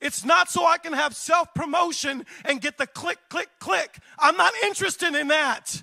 It's 0.00 0.24
not 0.24 0.48
so 0.48 0.64
I 0.64 0.78
can 0.78 0.92
have 0.92 1.14
self 1.14 1.52
promotion 1.52 2.24
and 2.44 2.60
get 2.60 2.78
the 2.78 2.86
click, 2.86 3.18
click, 3.28 3.48
click. 3.58 3.98
I'm 4.16 4.36
not 4.36 4.52
interested 4.64 5.16
in 5.16 5.28
that. 5.28 5.82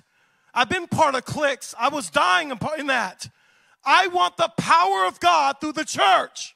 I've 0.54 0.70
been 0.70 0.86
part 0.86 1.14
of 1.14 1.26
clicks, 1.26 1.74
I 1.78 1.90
was 1.90 2.08
dying 2.08 2.50
in 2.78 2.86
that. 2.86 3.28
I 3.84 4.08
want 4.08 4.38
the 4.38 4.50
power 4.56 5.06
of 5.06 5.20
God 5.20 5.56
through 5.60 5.72
the 5.72 5.84
church. 5.84 6.54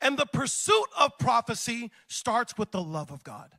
And 0.00 0.16
the 0.16 0.26
pursuit 0.26 0.86
of 0.98 1.18
prophecy 1.18 1.90
starts 2.06 2.56
with 2.56 2.70
the 2.70 2.82
love 2.82 3.10
of 3.10 3.24
God. 3.24 3.50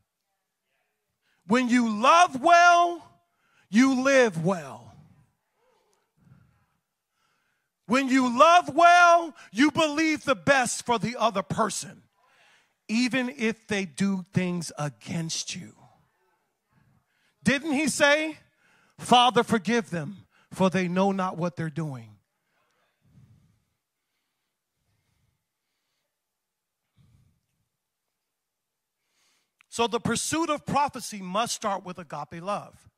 When 1.47 1.67
you 1.67 1.89
love 1.89 2.41
well, 2.41 3.16
you 3.69 4.03
live 4.03 4.43
well. 4.43 4.93
When 7.88 8.09
you 8.09 8.38
love 8.38 8.75
well, 8.75 9.33
you 9.51 9.71
believe 9.71 10.25
the 10.25 10.36
best 10.36 10.86
for 10.86 11.00
the 11.00 11.15
other 11.17 11.41
person, 11.41 12.03
even 12.89 13.33
if 13.38 13.67
they 13.67 13.86
do 13.86 14.25
things 14.33 14.71
against 14.77 15.55
you. 15.55 15.74
Didn't 17.43 17.74
he 17.74 17.88
say, 17.88 18.39
Father, 19.00 19.43
forgive 19.43 19.89
them, 19.89 20.27
for 20.51 20.69
they 20.69 20.89
know 20.89 21.13
not 21.13 21.38
what 21.38 21.55
they're 21.55 21.69
doing? 21.69 22.09
So 29.69 29.86
the 29.88 30.00
pursuit 30.00 30.50
of 30.50 30.65
prophecy 30.65 31.21
must 31.21 31.53
start 31.53 31.86
with 31.86 32.00
agape 32.00 32.41
love. 32.41 32.89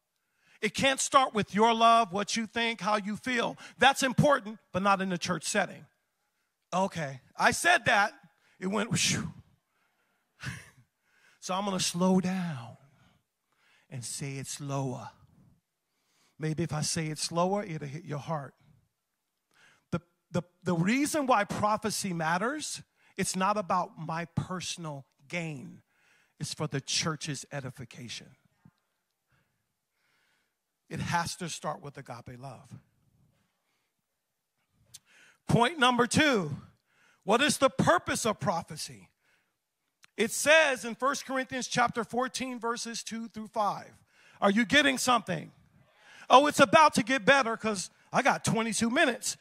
It 0.61 0.73
can't 0.73 0.99
start 0.99 1.33
with 1.33 1.55
your 1.55 1.73
love, 1.73 2.11
what 2.11 2.35
you 2.35 2.45
think, 2.45 2.81
how 2.81 2.97
you 2.97 3.15
feel. 3.15 3.57
That's 3.77 4.03
important, 4.03 4.59
but 4.73 4.83
not 4.83 5.01
in 5.01 5.09
the 5.09 5.17
church 5.17 5.45
setting. 5.45 5.85
Okay, 6.73 7.21
I 7.37 7.51
said 7.51 7.85
that. 7.85 8.13
It 8.59 8.67
went, 8.67 8.91
whew. 8.91 9.31
so 11.39 11.53
I'm 11.53 11.65
gonna 11.65 11.79
slow 11.79 12.19
down 12.19 12.77
and 13.89 14.03
say 14.03 14.33
it 14.33 14.47
slower. 14.47 15.09
Maybe 16.37 16.63
if 16.63 16.73
I 16.73 16.81
say 16.81 17.07
it 17.07 17.19
slower, 17.19 17.63
it'll 17.63 17.87
hit 17.87 18.05
your 18.05 18.19
heart. 18.19 18.53
The, 19.91 20.01
the, 20.31 20.43
the 20.63 20.73
reason 20.73 21.25
why 21.25 21.45
prophecy 21.45 22.13
matters, 22.13 22.81
it's 23.17 23.35
not 23.35 23.57
about 23.57 23.97
my 23.97 24.25
personal 24.35 25.05
gain, 25.27 25.81
it's 26.39 26.53
for 26.53 26.67
the 26.67 26.81
church's 26.81 27.45
edification. 27.51 28.27
It 30.89 30.99
has 30.99 31.35
to 31.37 31.49
start 31.49 31.81
with 31.81 31.97
agape 31.97 32.39
love. 32.39 32.73
Point 35.47 35.79
number 35.79 36.07
two 36.07 36.55
what 37.23 37.41
is 37.41 37.57
the 37.57 37.69
purpose 37.69 38.25
of 38.25 38.39
prophecy? 38.39 39.09
It 40.17 40.31
says 40.31 40.83
in 40.83 40.95
1 40.95 41.15
Corinthians 41.25 41.67
chapter 41.67 42.03
14, 42.03 42.59
verses 42.59 43.03
2 43.03 43.27
through 43.29 43.47
5. 43.47 43.85
Are 44.41 44.51
you 44.51 44.65
getting 44.65 44.97
something? 44.97 45.51
Oh, 46.29 46.47
it's 46.47 46.59
about 46.59 46.95
to 46.95 47.03
get 47.03 47.25
better 47.25 47.55
because 47.55 47.89
I 48.11 48.21
got 48.21 48.43
22 48.43 48.89
minutes. 48.89 49.37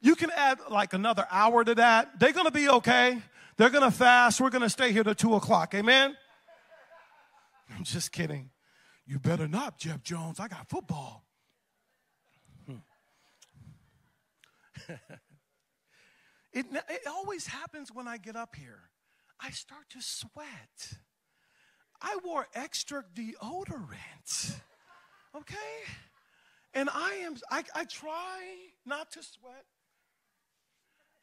You 0.00 0.14
can 0.14 0.30
add 0.30 0.58
like 0.70 0.92
another 0.92 1.26
hour 1.30 1.64
to 1.64 1.74
that. 1.76 2.20
They're 2.20 2.32
going 2.32 2.46
to 2.46 2.52
be 2.52 2.68
okay. 2.68 3.20
They're 3.56 3.70
going 3.70 3.90
to 3.90 3.96
fast. 3.96 4.40
We're 4.40 4.50
going 4.50 4.62
to 4.62 4.70
stay 4.70 4.92
here 4.92 5.02
till 5.02 5.14
2 5.14 5.34
o'clock. 5.34 5.74
Amen? 5.74 6.16
I'm 7.76 7.84
just 7.84 8.12
kidding. 8.12 8.50
You 9.06 9.18
better 9.20 9.46
not, 9.46 9.78
Jeff 9.78 10.02
Jones. 10.02 10.40
I 10.40 10.48
got 10.48 10.68
football. 10.68 11.24
Hmm. 12.66 12.76
it, 16.52 16.66
it 16.72 17.06
always 17.06 17.46
happens 17.46 17.90
when 17.92 18.08
I 18.08 18.16
get 18.16 18.34
up 18.34 18.56
here. 18.56 18.90
I 19.40 19.50
start 19.50 19.88
to 19.90 20.00
sweat. 20.00 20.98
I 22.02 22.18
wore 22.24 22.46
extra 22.54 23.04
deodorant. 23.14 24.60
Okay? 25.36 25.54
And 26.74 26.88
I 26.92 27.20
am, 27.22 27.36
I, 27.50 27.62
I 27.74 27.84
try 27.84 28.40
not 28.84 29.12
to 29.12 29.22
sweat. 29.22 29.64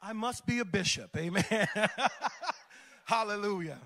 I 0.00 0.12
must 0.12 0.46
be 0.46 0.58
a 0.58 0.64
bishop. 0.64 1.16
Amen. 1.16 1.44
Hallelujah. 3.04 3.78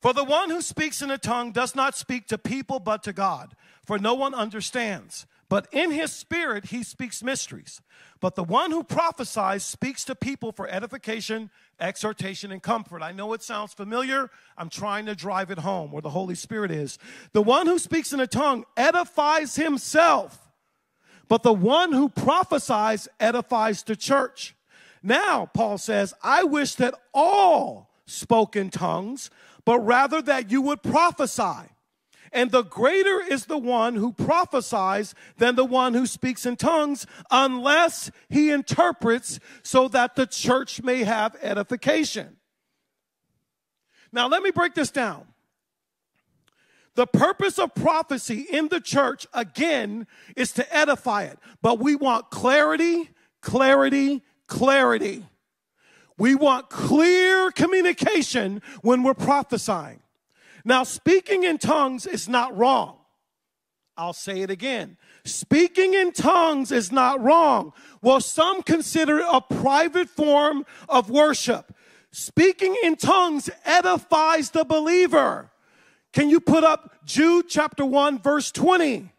For 0.00 0.12
the 0.14 0.24
one 0.24 0.50
who 0.50 0.62
speaks 0.62 1.02
in 1.02 1.10
a 1.10 1.18
tongue 1.18 1.52
does 1.52 1.74
not 1.74 1.94
speak 1.94 2.26
to 2.28 2.38
people 2.38 2.80
but 2.80 3.02
to 3.02 3.12
God, 3.12 3.54
for 3.84 3.98
no 3.98 4.14
one 4.14 4.34
understands. 4.34 5.26
But 5.50 5.66
in 5.72 5.90
his 5.90 6.12
spirit 6.12 6.66
he 6.66 6.82
speaks 6.82 7.22
mysteries. 7.22 7.82
But 8.20 8.34
the 8.34 8.44
one 8.44 8.70
who 8.70 8.84
prophesies 8.84 9.64
speaks 9.64 10.04
to 10.04 10.14
people 10.14 10.52
for 10.52 10.68
edification, 10.68 11.50
exhortation, 11.78 12.52
and 12.52 12.62
comfort. 12.62 13.02
I 13.02 13.12
know 13.12 13.32
it 13.32 13.42
sounds 13.42 13.74
familiar. 13.74 14.30
I'm 14.56 14.70
trying 14.70 15.06
to 15.06 15.14
drive 15.14 15.50
it 15.50 15.58
home 15.58 15.90
where 15.90 16.02
the 16.02 16.10
Holy 16.10 16.34
Spirit 16.34 16.70
is. 16.70 16.98
The 17.32 17.42
one 17.42 17.66
who 17.66 17.78
speaks 17.78 18.12
in 18.12 18.20
a 18.20 18.26
tongue 18.26 18.64
edifies 18.76 19.56
himself, 19.56 20.50
but 21.28 21.42
the 21.42 21.52
one 21.52 21.92
who 21.92 22.08
prophesies 22.08 23.08
edifies 23.18 23.82
the 23.82 23.96
church. 23.96 24.54
Now, 25.02 25.50
Paul 25.52 25.78
says, 25.78 26.14
I 26.22 26.44
wish 26.44 26.74
that 26.76 26.94
all 27.12 27.90
spoke 28.06 28.54
in 28.54 28.70
tongues, 28.70 29.30
but 29.64 29.80
rather 29.80 30.22
that 30.22 30.50
you 30.50 30.62
would 30.62 30.82
prophesy. 30.82 31.68
And 32.32 32.50
the 32.52 32.62
greater 32.62 33.20
is 33.20 33.46
the 33.46 33.58
one 33.58 33.96
who 33.96 34.12
prophesies 34.12 35.14
than 35.38 35.56
the 35.56 35.64
one 35.64 35.94
who 35.94 36.06
speaks 36.06 36.46
in 36.46 36.56
tongues, 36.56 37.06
unless 37.30 38.10
he 38.28 38.50
interprets 38.50 39.40
so 39.62 39.88
that 39.88 40.14
the 40.14 40.26
church 40.26 40.82
may 40.82 41.02
have 41.02 41.36
edification. 41.42 42.36
Now, 44.12 44.28
let 44.28 44.42
me 44.42 44.50
break 44.50 44.74
this 44.74 44.90
down. 44.90 45.26
The 46.94 47.06
purpose 47.06 47.58
of 47.58 47.74
prophecy 47.74 48.46
in 48.50 48.68
the 48.68 48.80
church, 48.80 49.26
again, 49.32 50.06
is 50.36 50.52
to 50.52 50.76
edify 50.76 51.24
it. 51.24 51.38
But 51.62 51.78
we 51.78 51.94
want 51.96 52.30
clarity, 52.30 53.10
clarity, 53.40 54.22
clarity. 54.46 55.24
We 56.20 56.34
want 56.34 56.68
clear 56.68 57.50
communication 57.50 58.60
when 58.82 59.02
we're 59.02 59.14
prophesying. 59.14 60.02
Now, 60.66 60.82
speaking 60.82 61.44
in 61.44 61.56
tongues 61.56 62.04
is 62.04 62.28
not 62.28 62.54
wrong. 62.54 62.98
I'll 63.96 64.12
say 64.12 64.42
it 64.42 64.50
again. 64.50 64.98
Speaking 65.24 65.94
in 65.94 66.12
tongues 66.12 66.72
is 66.72 66.92
not 66.92 67.22
wrong. 67.22 67.72
Well, 68.02 68.20
some 68.20 68.62
consider 68.62 69.20
it 69.20 69.26
a 69.32 69.40
private 69.40 70.10
form 70.10 70.66
of 70.90 71.08
worship. 71.08 71.74
Speaking 72.10 72.76
in 72.82 72.96
tongues 72.96 73.48
edifies 73.64 74.50
the 74.50 74.64
believer. 74.66 75.50
Can 76.12 76.28
you 76.28 76.38
put 76.38 76.64
up 76.64 77.02
Jude 77.06 77.46
chapter 77.48 77.86
1, 77.86 78.18
verse 78.18 78.50
20? 78.50 79.10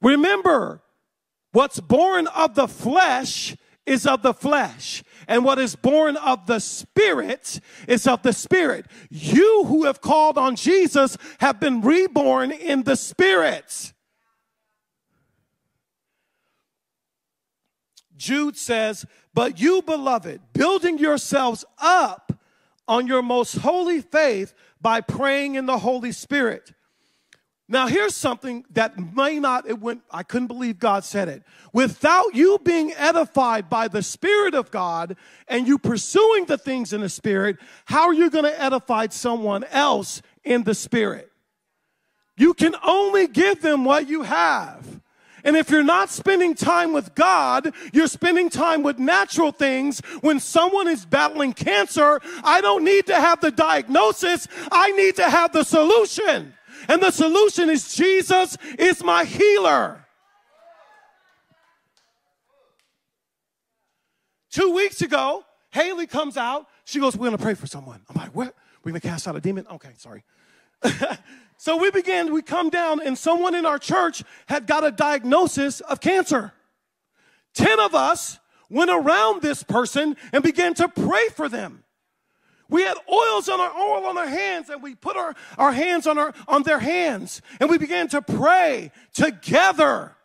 Remember, 0.00 0.80
what's 1.52 1.78
born 1.78 2.26
of 2.28 2.54
the 2.54 2.68
flesh 2.68 3.54
is 3.86 4.06
of 4.06 4.22
the 4.22 4.32
flesh, 4.32 5.02
and 5.30 5.44
what 5.44 5.60
is 5.60 5.76
born 5.76 6.16
of 6.16 6.46
the 6.46 6.58
Spirit 6.58 7.60
is 7.86 8.08
of 8.08 8.22
the 8.22 8.32
Spirit. 8.32 8.86
You 9.10 9.62
who 9.64 9.84
have 9.84 10.00
called 10.00 10.36
on 10.36 10.56
Jesus 10.56 11.16
have 11.38 11.60
been 11.60 11.82
reborn 11.82 12.50
in 12.50 12.82
the 12.82 12.96
Spirit. 12.96 13.92
Jude 18.16 18.56
says, 18.56 19.06
But 19.32 19.60
you, 19.60 19.82
beloved, 19.82 20.40
building 20.52 20.98
yourselves 20.98 21.64
up 21.78 22.32
on 22.88 23.06
your 23.06 23.22
most 23.22 23.58
holy 23.58 24.00
faith 24.00 24.52
by 24.80 25.00
praying 25.00 25.54
in 25.54 25.66
the 25.66 25.78
Holy 25.78 26.10
Spirit. 26.10 26.72
Now, 27.72 27.86
here's 27.86 28.16
something 28.16 28.64
that 28.70 28.98
may 29.14 29.38
not, 29.38 29.68
it 29.68 29.78
went, 29.78 30.02
I 30.10 30.24
couldn't 30.24 30.48
believe 30.48 30.80
God 30.80 31.04
said 31.04 31.28
it. 31.28 31.44
Without 31.72 32.34
you 32.34 32.58
being 32.64 32.92
edified 32.94 33.70
by 33.70 33.86
the 33.86 34.02
Spirit 34.02 34.54
of 34.54 34.72
God 34.72 35.16
and 35.46 35.68
you 35.68 35.78
pursuing 35.78 36.46
the 36.46 36.58
things 36.58 36.92
in 36.92 37.00
the 37.00 37.08
Spirit, 37.08 37.58
how 37.84 38.08
are 38.08 38.12
you 38.12 38.28
going 38.28 38.44
to 38.44 38.60
edify 38.60 39.06
someone 39.06 39.62
else 39.70 40.20
in 40.42 40.64
the 40.64 40.74
Spirit? 40.74 41.30
You 42.36 42.54
can 42.54 42.74
only 42.84 43.28
give 43.28 43.62
them 43.62 43.84
what 43.84 44.08
you 44.08 44.24
have. 44.24 45.00
And 45.44 45.56
if 45.56 45.70
you're 45.70 45.84
not 45.84 46.10
spending 46.10 46.56
time 46.56 46.92
with 46.92 47.14
God, 47.14 47.72
you're 47.92 48.08
spending 48.08 48.50
time 48.50 48.82
with 48.82 48.98
natural 48.98 49.52
things. 49.52 50.00
When 50.22 50.40
someone 50.40 50.88
is 50.88 51.06
battling 51.06 51.52
cancer, 51.52 52.20
I 52.42 52.60
don't 52.60 52.82
need 52.82 53.06
to 53.06 53.14
have 53.14 53.40
the 53.40 53.52
diagnosis. 53.52 54.48
I 54.72 54.90
need 54.90 55.14
to 55.16 55.30
have 55.30 55.52
the 55.52 55.62
solution. 55.62 56.54
And 56.88 57.02
the 57.02 57.10
solution 57.10 57.70
is 57.70 57.94
Jesus 57.94 58.56
is 58.78 59.02
my 59.02 59.24
healer. 59.24 60.04
Two 64.50 64.72
weeks 64.74 65.00
ago, 65.00 65.44
Haley 65.70 66.06
comes 66.06 66.36
out. 66.36 66.66
She 66.84 66.98
goes, 66.98 67.16
We're 67.16 67.28
going 67.28 67.38
to 67.38 67.42
pray 67.42 67.54
for 67.54 67.66
someone. 67.66 68.02
I'm 68.08 68.16
like, 68.16 68.34
What? 68.34 68.54
We're 68.82 68.92
going 68.92 69.00
to 69.00 69.08
cast 69.08 69.28
out 69.28 69.36
a 69.36 69.40
demon? 69.40 69.66
Okay, 69.70 69.90
sorry. 69.96 70.24
so 71.58 71.76
we 71.76 71.90
began, 71.90 72.32
we 72.32 72.42
come 72.42 72.70
down, 72.70 73.00
and 73.00 73.16
someone 73.16 73.54
in 73.54 73.66
our 73.66 73.78
church 73.78 74.22
had 74.46 74.66
got 74.66 74.84
a 74.84 74.90
diagnosis 74.90 75.80
of 75.80 76.00
cancer. 76.00 76.52
Ten 77.54 77.78
of 77.78 77.94
us 77.94 78.38
went 78.70 78.90
around 78.90 79.42
this 79.42 79.62
person 79.62 80.16
and 80.32 80.42
began 80.42 80.74
to 80.74 80.88
pray 80.88 81.28
for 81.28 81.48
them. 81.48 81.84
We 82.70 82.82
had 82.82 82.96
oils 83.12 83.48
on 83.48 83.60
our 83.60 83.76
oil 83.76 84.06
on 84.06 84.16
our 84.16 84.28
hands, 84.28 84.70
and 84.70 84.82
we 84.82 84.94
put 84.94 85.16
our, 85.16 85.34
our 85.58 85.72
hands 85.72 86.06
on 86.06 86.18
our 86.18 86.32
on 86.48 86.62
their 86.62 86.78
hands, 86.78 87.42
and 87.58 87.68
we 87.68 87.76
began 87.76 88.08
to 88.08 88.22
pray 88.22 88.92
together. 89.12 90.16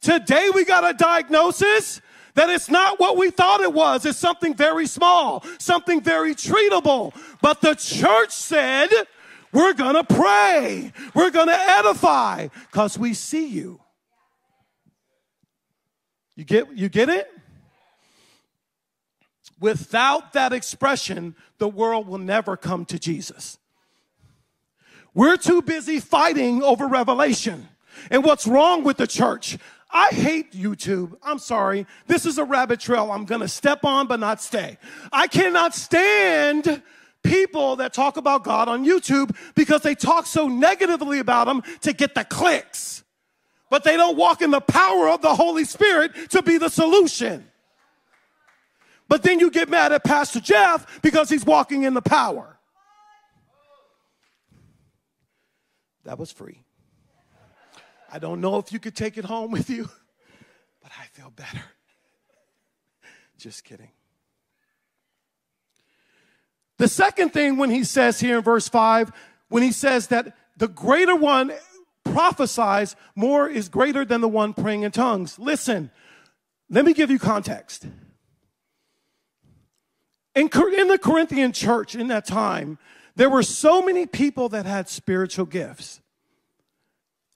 Today 0.00 0.50
we 0.54 0.64
got 0.64 0.88
a 0.88 0.96
diagnosis 0.96 2.00
that 2.34 2.48
it's 2.48 2.70
not 2.70 3.00
what 3.00 3.16
we 3.16 3.30
thought 3.30 3.60
it 3.60 3.72
was. 3.72 4.06
It's 4.06 4.18
something 4.18 4.54
very 4.54 4.86
small, 4.86 5.44
something 5.58 6.00
very 6.00 6.36
treatable. 6.36 7.12
But 7.42 7.60
the 7.60 7.74
church 7.74 8.30
said, 8.30 8.88
we're 9.52 9.72
gonna 9.72 10.04
pray, 10.04 10.92
we're 11.14 11.30
gonna 11.30 11.58
edify, 11.58 12.46
because 12.70 12.96
we 12.96 13.12
see 13.12 13.48
you. 13.48 13.80
You 16.36 16.44
get 16.44 16.76
you 16.76 16.88
get 16.88 17.08
it? 17.08 17.28
Without 19.60 20.32
that 20.32 20.52
expression, 20.52 21.34
the 21.58 21.68
world 21.68 22.06
will 22.06 22.18
never 22.18 22.56
come 22.56 22.84
to 22.86 22.98
Jesus. 22.98 23.58
We're 25.14 25.36
too 25.36 25.62
busy 25.62 25.98
fighting 25.98 26.62
over 26.62 26.86
revelation. 26.86 27.68
And 28.10 28.24
what's 28.24 28.46
wrong 28.46 28.84
with 28.84 28.98
the 28.98 29.06
church? 29.06 29.58
I 29.90 30.08
hate 30.08 30.52
YouTube. 30.52 31.16
I'm 31.22 31.38
sorry. 31.38 31.86
This 32.06 32.26
is 32.26 32.38
a 32.38 32.44
rabbit 32.44 32.78
trail 32.78 33.10
I'm 33.10 33.24
going 33.24 33.40
to 33.40 33.48
step 33.48 33.84
on 33.84 34.06
but 34.06 34.20
not 34.20 34.40
stay. 34.40 34.78
I 35.12 35.26
cannot 35.26 35.74
stand 35.74 36.82
people 37.22 37.76
that 37.76 37.92
talk 37.92 38.16
about 38.16 38.44
God 38.44 38.68
on 38.68 38.84
YouTube 38.84 39.36
because 39.54 39.82
they 39.82 39.94
talk 39.94 40.26
so 40.26 40.46
negatively 40.46 41.18
about 41.18 41.48
him 41.48 41.62
to 41.80 41.92
get 41.92 42.14
the 42.14 42.24
clicks. 42.24 43.02
But 43.70 43.84
they 43.84 43.96
don't 43.96 44.16
walk 44.16 44.40
in 44.40 44.50
the 44.50 44.60
power 44.60 45.08
of 45.08 45.20
the 45.20 45.34
Holy 45.34 45.64
Spirit 45.64 46.12
to 46.30 46.42
be 46.42 46.58
the 46.58 46.70
solution. 46.70 47.46
But 49.08 49.22
then 49.22 49.40
you 49.40 49.50
get 49.50 49.68
mad 49.68 49.92
at 49.92 50.04
Pastor 50.04 50.40
Jeff 50.40 51.00
because 51.00 51.30
he's 51.30 51.44
walking 51.44 51.84
in 51.84 51.94
the 51.94 52.02
power. 52.02 52.58
That 56.04 56.18
was 56.18 56.30
free. 56.30 56.62
I 58.10 58.18
don't 58.18 58.40
know 58.40 58.58
if 58.58 58.72
you 58.72 58.78
could 58.78 58.96
take 58.96 59.18
it 59.18 59.24
home 59.24 59.50
with 59.50 59.68
you, 59.68 59.88
but 60.82 60.92
I 60.98 61.04
feel 61.12 61.30
better. 61.30 61.62
Just 63.38 63.64
kidding. 63.64 63.90
The 66.78 66.88
second 66.88 67.30
thing, 67.30 67.56
when 67.56 67.70
he 67.70 67.84
says 67.84 68.20
here 68.20 68.38
in 68.38 68.44
verse 68.44 68.68
5, 68.68 69.12
when 69.48 69.62
he 69.62 69.72
says 69.72 70.08
that 70.08 70.36
the 70.56 70.68
greater 70.68 71.14
one 71.14 71.52
prophesies, 72.04 72.96
more 73.14 73.48
is 73.48 73.68
greater 73.68 74.04
than 74.04 74.20
the 74.20 74.28
one 74.28 74.54
praying 74.54 74.82
in 74.82 74.90
tongues. 74.90 75.38
Listen, 75.38 75.90
let 76.70 76.84
me 76.84 76.94
give 76.94 77.10
you 77.10 77.18
context. 77.18 77.86
In, 80.38 80.48
in 80.78 80.86
the 80.86 80.98
Corinthian 80.98 81.50
church 81.50 81.96
in 81.96 82.06
that 82.08 82.24
time, 82.24 82.78
there 83.16 83.28
were 83.28 83.42
so 83.42 83.82
many 83.82 84.06
people 84.06 84.48
that 84.50 84.66
had 84.66 84.88
spiritual 84.88 85.46
gifts. 85.46 86.00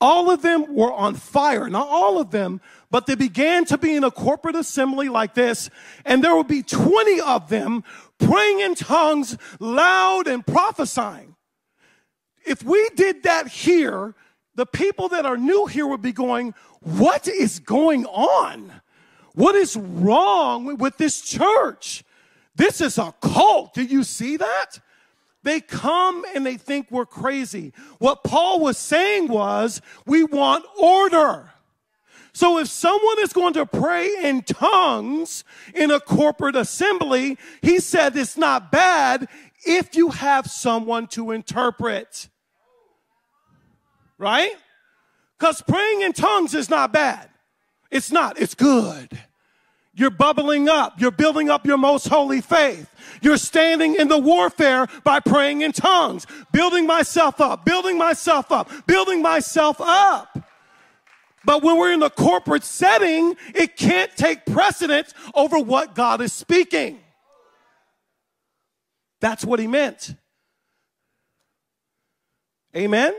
All 0.01 0.31
of 0.31 0.43
them 0.43 0.73
were 0.73 0.93
on 0.93 1.17
fire. 1.17 1.69
Not 1.69 1.89
all 1.89 2.21
of 2.21 2.31
them, 2.31 2.61
but 2.93 3.07
they 3.07 3.17
began 3.17 3.65
to 3.65 3.77
be 3.77 3.97
in 3.97 4.05
a 4.05 4.13
corporate 4.13 4.55
assembly 4.55 5.09
like 5.09 5.35
this, 5.35 5.69
and 6.05 6.23
there 6.23 6.37
would 6.37 6.47
be 6.47 6.63
20 6.63 7.21
of 7.21 7.49
them 7.49 7.83
praying 8.19 8.61
in 8.61 8.77
tongues, 8.77 9.37
loud 9.59 10.29
and 10.29 10.47
prophesying. 10.47 11.35
If 12.47 12.63
we 12.63 12.89
did 12.95 13.25
that 13.25 13.49
here, 13.49 14.15
the 14.55 14.67
people 14.67 15.09
that 15.09 15.27
are 15.27 15.37
new 15.37 15.67
here 15.67 15.89
would 15.89 16.03
be 16.03 16.13
going, 16.13 16.55
What 16.79 17.27
is 17.27 17.59
going 17.59 18.07
on? 18.07 18.81
What 19.35 19.57
is 19.57 19.77
wrong 19.77 20.77
with 20.77 20.99
this 20.99 21.21
church? 21.21 22.05
This 22.55 22.81
is 22.81 22.99
a 22.99 23.15
cult. 23.21 23.75
Do 23.75 23.83
you 23.83 24.05
see 24.05 24.37
that? 24.37 24.79
They 25.43 25.61
come 25.61 26.25
and 26.35 26.47
they 26.47 26.57
think 26.57 26.91
we're 26.91 27.07
crazy. 27.07 27.73
What 27.99 28.23
Paul 28.23 28.61
was 28.61 28.79
saying 28.79 29.29
was, 29.29 29.81
we 30.07 30.25
want 30.25 30.65
order. 30.81 31.51
So 32.33 32.59
if 32.59 32.69
someone 32.69 33.19
is 33.19 33.33
going 33.33 33.53
to 33.55 33.67
pray 33.67 34.09
in 34.23 34.43
tongues 34.43 35.45
in 35.75 35.91
a 35.91 36.01
corporate 36.01 36.57
assembly, 36.57 37.39
he 37.61 37.79
said 37.79 38.17
it's 38.17 38.37
not 38.37 38.71
bad 38.73 39.29
if 39.67 39.95
you 39.95 40.11
have 40.11 40.47
someone 40.47 41.09
to 41.09 41.33
interpret. 41.33 42.29
Right? 44.17 44.53
Because 45.39 45.61
praying 45.63 46.03
in 46.03 46.13
tongues 46.13 46.55
is 46.55 46.71
not 46.71 46.93
bad. 46.93 47.29
It's 47.91 48.11
not, 48.11 48.41
it's 48.41 48.55
good. 48.55 49.19
You're 49.95 50.11
bubbling 50.11 50.69
up. 50.69 51.01
You're 51.01 51.11
building 51.11 51.51
up 51.51 51.67
your 51.67 51.77
most 51.77 52.09
holy 52.09 52.41
faith. 52.41 52.89
You're 53.21 53.37
standing 53.37 53.95
in 53.95 54.09
the 54.09 54.19
warfare 54.19 54.87
by 55.05 55.21
praying 55.21 55.61
in 55.61 55.73
tongues, 55.73 56.27
building 56.51 56.87
myself 56.87 57.41
up, 57.41 57.65
building 57.65 57.99
myself 57.99 58.51
up, 58.51 58.71
building 58.87 59.21
myself 59.21 59.77
up. 59.81 60.39
But 61.45 61.63
when 61.63 61.77
we're 61.77 61.93
in 61.93 62.01
the 62.01 62.11
corporate 62.11 62.65
setting, 62.65 63.37
it 63.55 63.77
can't 63.77 64.15
take 64.17 64.47
precedence 64.47 65.13
over 65.35 65.59
what 65.59 65.95
God 65.95 66.21
is 66.21 66.33
speaking. 66.33 67.01
That's 69.21 69.45
what 69.45 69.59
he 69.59 69.67
meant. 69.67 70.15
Amen? 72.75 73.15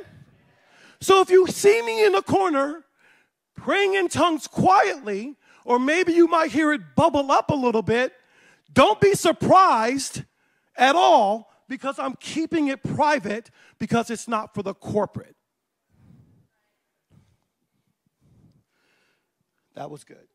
So 1.02 1.22
if 1.22 1.30
you 1.30 1.46
see 1.48 1.82
me 1.82 2.06
in 2.06 2.16
a 2.16 2.22
corner 2.22 2.84
praying 3.56 3.94
in 3.94 4.08
tongues 4.08 4.48
quietly, 4.48 5.36
or 5.66 5.80
maybe 5.80 6.14
you 6.14 6.28
might 6.28 6.52
hear 6.52 6.74
it 6.74 6.96
bubble 6.96 7.32
up 7.32 7.50
a 7.50 7.56
little 7.56 7.82
bit, 7.82 8.14
don't 8.72 9.00
be 9.00 9.14
surprised 9.14 10.24
at 10.76 10.96
all 10.96 11.52
because 11.68 12.00
I'm 12.00 12.16
keeping 12.20 12.68
it 12.68 12.84
private 12.84 13.50
because 13.80 14.10
it's 14.10 14.28
not 14.28 14.54
for 14.54 14.64
the 14.64 14.74
corporate. 14.74 15.36
That 19.76 19.90
was 19.90 20.04
good. 20.04 20.28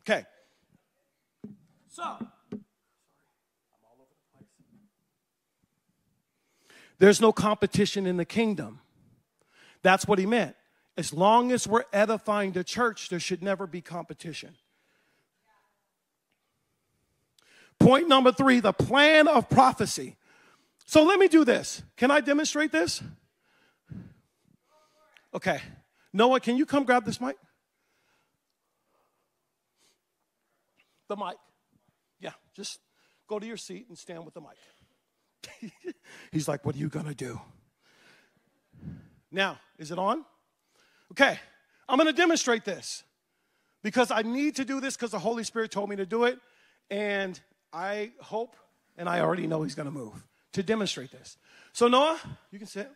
Okay. 0.00 0.24
So, 1.88 2.16
there's 6.98 7.20
no 7.20 7.32
competition 7.32 8.06
in 8.06 8.16
the 8.16 8.24
kingdom. 8.24 8.80
That's 9.82 10.06
what 10.06 10.18
he 10.18 10.26
meant. 10.26 10.54
As 11.00 11.14
long 11.14 11.50
as 11.50 11.66
we're 11.66 11.86
edifying 11.94 12.52
the 12.52 12.62
church, 12.62 13.08
there 13.08 13.18
should 13.18 13.42
never 13.42 13.66
be 13.66 13.80
competition. 13.80 14.54
Point 17.78 18.06
number 18.06 18.32
three 18.32 18.60
the 18.60 18.74
plan 18.74 19.26
of 19.26 19.48
prophecy. 19.48 20.18
So 20.84 21.02
let 21.02 21.18
me 21.18 21.26
do 21.26 21.42
this. 21.42 21.82
Can 21.96 22.10
I 22.10 22.20
demonstrate 22.20 22.70
this? 22.70 23.02
Okay. 25.32 25.62
Noah, 26.12 26.38
can 26.38 26.58
you 26.58 26.66
come 26.66 26.84
grab 26.84 27.06
this 27.06 27.18
mic? 27.18 27.36
The 31.08 31.16
mic. 31.16 31.36
Yeah, 32.20 32.32
just 32.54 32.78
go 33.26 33.38
to 33.38 33.46
your 33.46 33.56
seat 33.56 33.86
and 33.88 33.96
stand 33.96 34.26
with 34.26 34.34
the 34.34 34.42
mic. 34.42 35.72
He's 36.30 36.46
like, 36.46 36.66
What 36.66 36.74
are 36.74 36.78
you 36.78 36.90
going 36.90 37.06
to 37.06 37.14
do? 37.14 37.40
Now, 39.32 39.58
is 39.78 39.90
it 39.90 39.98
on? 39.98 40.26
Okay, 41.12 41.38
I'm 41.88 41.96
going 41.96 42.06
to 42.06 42.12
demonstrate 42.12 42.64
this 42.64 43.02
because 43.82 44.10
I 44.10 44.22
need 44.22 44.56
to 44.56 44.64
do 44.64 44.80
this 44.80 44.96
because 44.96 45.10
the 45.10 45.18
Holy 45.18 45.44
Spirit 45.44 45.70
told 45.70 45.90
me 45.90 45.96
to 45.96 46.06
do 46.06 46.24
it. 46.24 46.38
And 46.90 47.38
I 47.72 48.12
hope, 48.20 48.56
and 48.96 49.08
I 49.08 49.20
already 49.20 49.46
know 49.46 49.62
He's 49.62 49.74
going 49.74 49.86
to 49.86 49.92
move 49.92 50.24
to 50.52 50.62
demonstrate 50.62 51.10
this. 51.10 51.36
So, 51.72 51.88
Noah, 51.88 52.18
you 52.50 52.58
can 52.58 52.68
sit. 52.68 52.90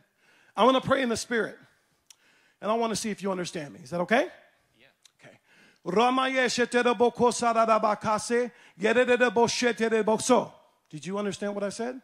I'm 0.57 0.73
to 0.73 0.81
pray 0.81 1.03
in 1.03 1.09
the 1.09 1.17
Spirit. 1.17 1.57
And 2.61 2.71
I 2.71 2.75
want 2.75 2.93
to 2.93 2.97
see 2.97 3.11
if 3.11 3.23
you 3.23 3.31
understand 3.31 3.75
me. 3.75 3.81
Is 3.83 3.91
that 3.91 4.01
okay? 4.03 4.29
Yeah. 4.79 4.87
Okay. 5.21 5.37
Did 10.91 11.07
you 11.07 11.19
understand 11.19 11.55
what 11.55 11.65
I 11.65 11.69
said? 11.69 12.01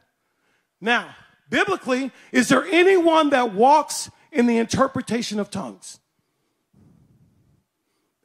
Now, 0.81 1.15
biblically, 1.49 2.11
is 2.33 2.49
there 2.49 2.65
anyone 2.65 3.31
that 3.31 3.55
walks 3.55 4.11
in 4.33 4.47
the 4.47 4.59
interpretation 4.59 5.39
of 5.39 5.51
tongues? 5.51 6.00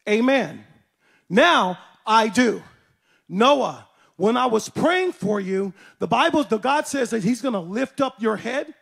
Amen. 0.07 0.63
Now, 1.29 1.79
I 2.05 2.27
do. 2.27 2.61
Noah, 3.27 3.87
when 4.17 4.37
I 4.37 4.45
was 4.45 4.69
praying 4.69 5.13
for 5.13 5.39
you, 5.39 5.73
the 5.99 6.07
Bible, 6.07 6.43
the 6.43 6.57
God 6.57 6.87
says 6.87 7.09
that 7.09 7.23
He's 7.23 7.41
going 7.41 7.53
to 7.53 7.59
lift 7.59 8.01
up 8.01 8.21
your 8.21 8.37
head. 8.37 8.73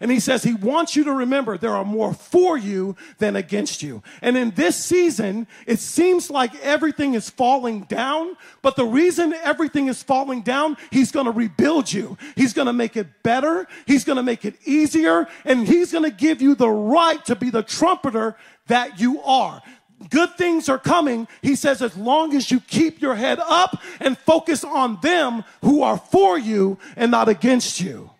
And 0.00 0.10
he 0.10 0.20
says 0.20 0.44
he 0.44 0.54
wants 0.54 0.94
you 0.94 1.04
to 1.04 1.12
remember 1.12 1.58
there 1.58 1.74
are 1.74 1.84
more 1.84 2.14
for 2.14 2.56
you 2.56 2.96
than 3.18 3.36
against 3.36 3.82
you. 3.82 4.02
And 4.22 4.36
in 4.36 4.50
this 4.50 4.76
season, 4.76 5.48
it 5.66 5.80
seems 5.80 6.30
like 6.30 6.54
everything 6.62 7.14
is 7.14 7.30
falling 7.30 7.82
down, 7.82 8.36
but 8.62 8.76
the 8.76 8.84
reason 8.84 9.34
everything 9.34 9.88
is 9.88 10.02
falling 10.02 10.42
down, 10.42 10.76
he's 10.90 11.10
going 11.10 11.26
to 11.26 11.32
rebuild 11.32 11.92
you. 11.92 12.16
He's 12.36 12.52
going 12.52 12.66
to 12.66 12.72
make 12.72 12.96
it 12.96 13.08
better. 13.22 13.66
He's 13.86 14.04
going 14.04 14.16
to 14.16 14.22
make 14.22 14.44
it 14.44 14.54
easier. 14.64 15.26
And 15.44 15.66
he's 15.66 15.90
going 15.90 16.04
to 16.04 16.16
give 16.16 16.40
you 16.40 16.54
the 16.54 16.70
right 16.70 17.24
to 17.24 17.34
be 17.34 17.50
the 17.50 17.62
trumpeter 17.62 18.36
that 18.68 19.00
you 19.00 19.20
are 19.22 19.62
good 20.10 20.36
things 20.36 20.68
are 20.68 20.78
coming. 20.78 21.28
He 21.42 21.54
says, 21.54 21.82
as 21.82 21.96
long 21.96 22.34
as 22.34 22.50
you 22.50 22.60
keep 22.60 23.00
your 23.00 23.14
head 23.14 23.38
up 23.40 23.80
and 24.00 24.16
focus 24.16 24.64
on 24.64 24.98
them 25.02 25.44
who 25.62 25.82
are 25.82 25.98
for 25.98 26.38
you 26.38 26.78
and 26.96 27.10
not 27.10 27.28
against 27.28 27.80
you. 27.80 28.10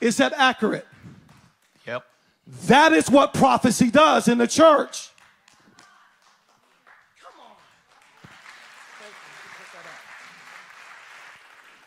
Is 0.00 0.16
that 0.16 0.32
accurate? 0.34 0.86
Yep. 1.86 2.04
That 2.66 2.92
is 2.92 3.10
what 3.10 3.34
prophecy 3.34 3.90
does 3.90 4.28
in 4.28 4.38
the 4.38 4.46
church. 4.46 5.08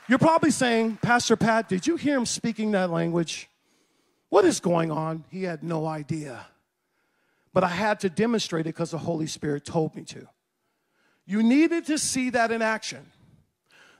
You're 0.07 0.19
probably 0.19 0.51
saying, 0.51 0.99
Pastor 1.01 1.35
Pat, 1.35 1.69
did 1.69 1.87
you 1.87 1.95
hear 1.95 2.17
him 2.17 2.25
speaking 2.25 2.71
that 2.71 2.91
language? 2.91 3.49
What 4.29 4.45
is 4.45 4.59
going 4.59 4.91
on? 4.91 5.23
He 5.31 5.43
had 5.43 5.63
no 5.63 5.87
idea 5.87 6.45
but 7.53 7.63
I 7.63 7.67
had 7.67 7.99
to 8.01 8.09
demonstrate 8.09 8.61
it 8.61 8.73
because 8.75 8.91
the 8.91 8.97
Holy 8.97 9.27
Spirit 9.27 9.63
told 9.63 9.95
me 9.95 10.03
to. 10.05 10.27
You 11.25 11.43
needed 11.43 11.85
to 11.85 11.97
see 11.97 12.31
that 12.31 12.51
in 12.51 12.61
action. 12.61 13.11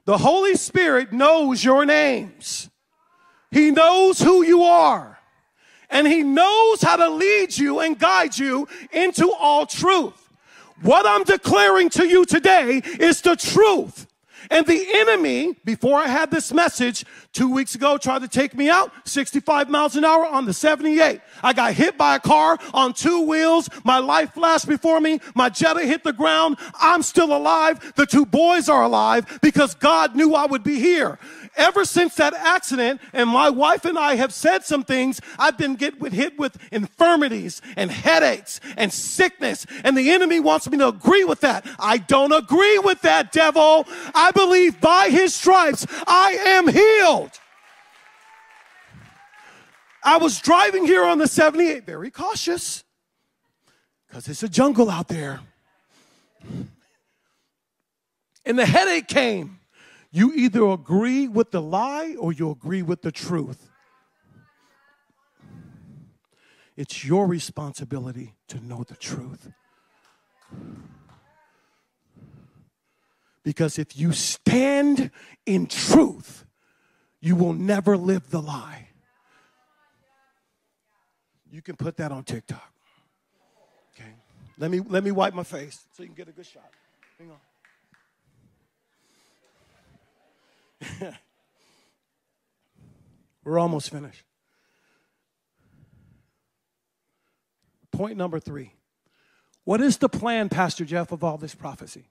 The 0.06 0.18
Holy 0.18 0.56
Spirit 0.56 1.13
knows 1.13 1.63
your 1.63 1.86
names, 1.86 2.70
He 3.52 3.72
knows 3.72 4.20
who 4.20 4.44
you 4.44 4.63
are, 4.63 5.20
and 5.89 6.08
He 6.08 6.24
knows 6.24 6.82
how 6.82 6.98
to 6.98 7.10
lead 7.10 7.58
you 7.58 7.80
and 7.80 7.98
guide 7.98 8.38
you 8.38 8.68
into 8.92 9.32
all 9.32 9.66
truth. 9.66 10.20
What 10.82 11.06
I'm 11.06 11.24
declaring 11.24 11.89
to 11.92 12.06
you 12.06 12.26
today 12.26 12.82
is 13.00 13.22
the 13.22 13.38
truth. 13.38 14.08
And 14.49 14.65
the 14.65 14.86
enemy, 14.95 15.56
before 15.65 15.99
I 15.99 16.08
had 16.08 16.32
this 16.32 16.53
message 16.53 17.06
two 17.32 17.51
weeks 17.51 17.75
ago, 17.75 17.97
tried 17.97 18.21
to 18.21 18.27
take 18.27 18.56
me 18.56 18.69
out 18.69 18.91
65 19.06 19.69
miles 19.69 19.95
an 19.95 20.06
hour 20.06 20.25
on 20.25 20.45
the 20.45 20.53
78. 20.53 21.21
I 21.41 21.53
got 21.53 21.73
hit 21.73 21.97
by 21.97 22.15
a 22.15 22.19
car 22.19 22.58
on 22.73 22.93
two 22.93 23.21
wheels. 23.21 23.69
My 23.84 23.99
life 23.99 24.34
flashed 24.34 24.67
before 24.67 24.99
me. 24.99 25.19
My 25.36 25.49
Jetta 25.49 25.82
hit 25.82 26.03
the 26.03 26.13
ground. 26.13 26.58
I'm 26.79 27.01
still 27.01 27.36
alive. 27.36 27.93
The 27.95 28.06
two 28.06 28.25
boys 28.25 28.69
are 28.69 28.84
alive 28.84 29.39
because 29.41 29.75
God 29.75 30.15
knew 30.15 30.36
I 30.36 30.45
would 30.45 30.63
be 30.63 30.79
here 30.79 31.19
ever 31.56 31.86
since 31.86 32.16
that 32.16 32.34
accident, 32.34 33.02
and 33.13 33.30
my 33.30 33.50
wife 33.50 33.86
and 33.86 33.98
I 33.98 34.16
have 34.16 34.34
said 34.34 34.63
some 34.63 34.84
things, 34.84 35.22
I've 35.38 35.58
been 35.58 35.76
get 35.76 36.02
hit 36.13 36.38
with 36.38 36.58
infirmities 36.72 37.62
and 37.76 37.92
headaches 37.92 38.60
and 38.78 38.92
sickness, 38.92 39.66
and 39.84 39.98
the 39.98 40.12
enemy 40.12 40.39
wants 40.39 40.70
me 40.70 40.78
to 40.78 40.88
agree 40.88 41.24
with 41.24 41.42
that. 41.42 41.66
I 41.80 41.98
don't 41.98 42.32
agree 42.32 42.80
with 42.80 43.02
that, 43.02 43.32
devil. 43.32 43.88
I 44.13 44.32
believe 44.32 44.82
by 44.82 45.10
his 45.10 45.34
stripes 45.36 45.86
I 46.08 46.32
am 46.46 46.68
healed. 46.68 47.32
I 50.04 50.18
was 50.18 50.39
driving 50.39 50.86
here 50.86 51.06
on 51.06 51.18
the 51.18 51.28
78, 51.28 51.86
very 51.86 52.12
cautious, 52.12 52.84
because 54.08 54.28
it's 54.28 54.44
a 54.44 54.50
jungle 54.50 54.89
out 54.89 55.08
there. 55.08 55.39
And 58.46 58.60
the 58.60 58.66
headache 58.66 59.08
came. 59.08 59.60
You 60.15 60.32
either 60.32 60.63
agree 60.69 61.28
with 61.28 61.49
the 61.49 61.62
lie 61.62 62.15
or 62.19 62.32
you 62.32 62.52
agree 62.52 62.84
with 62.84 63.02
the 63.02 63.12
truth. 63.12 63.71
It's 66.78 67.04
your 67.04 67.26
responsibility 67.26 68.36
to 68.49 68.63
know 68.63 68.84
the 68.84 68.95
truth. 68.95 69.52
Because 73.43 73.80
if 73.80 73.97
you 73.97 74.12
stand 74.13 75.10
in 75.47 75.65
truth, 75.65 76.45
you 77.19 77.36
will 77.36 77.54
never 77.54 77.97
live 77.97 78.30
the 78.30 78.41
lie. 78.41 78.89
You 81.52 81.63
can 81.63 81.76
put 81.76 81.97
that 81.97 82.12
on 82.12 82.23
TikTok. 82.23 82.71
Okay. 83.95 84.12
Let 84.60 84.69
me 84.69 84.80
let 84.80 85.04
me 85.04 85.10
wipe 85.10 85.34
my 85.34 85.43
face 85.43 85.86
so 85.91 86.04
you 86.04 86.10
can 86.10 86.15
get 86.15 86.28
a 86.28 86.32
good 86.32 86.45
shot. 86.45 86.69
Hang 87.17 87.32
on. 87.32 87.38
We're 93.43 93.60
almost 93.60 93.89
finished. 93.89 94.24
Point 97.91 98.17
number 98.17 98.39
three. 98.39 98.74
What 99.65 99.82
is 99.82 99.98
the 99.98 100.10
plan, 100.10 100.50
Pastor 100.50 100.84
Jeff, 100.84 101.12
of 101.12 101.24
all 101.24 101.38
this 101.38 101.56
prophecy? 101.56 102.10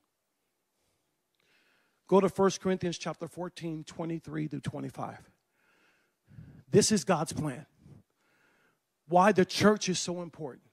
Go 2.07 2.21
to 2.21 2.29
1 2.29 2.51
Corinthians 2.63 2.99
chapter 2.99 3.27
14, 3.27 3.85
23 3.85 4.49
to 4.49 4.61
25. 4.61 5.19
This 6.71 6.93
is 6.93 7.05
God's 7.05 7.33
plan. 7.33 7.67
Why 9.09 9.33
the 9.33 9.45
church 9.45 9.89
is 9.89 9.99
so 9.99 10.23
important. 10.23 10.65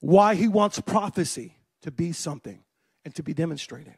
Why 0.00 0.34
he 0.34 0.48
wants 0.48 0.80
prophecy 0.80 1.56
to 1.82 1.90
be 1.90 2.12
something 2.12 2.62
and 3.04 3.14
to 3.14 3.22
be 3.22 3.34
demonstrated. 3.34 3.94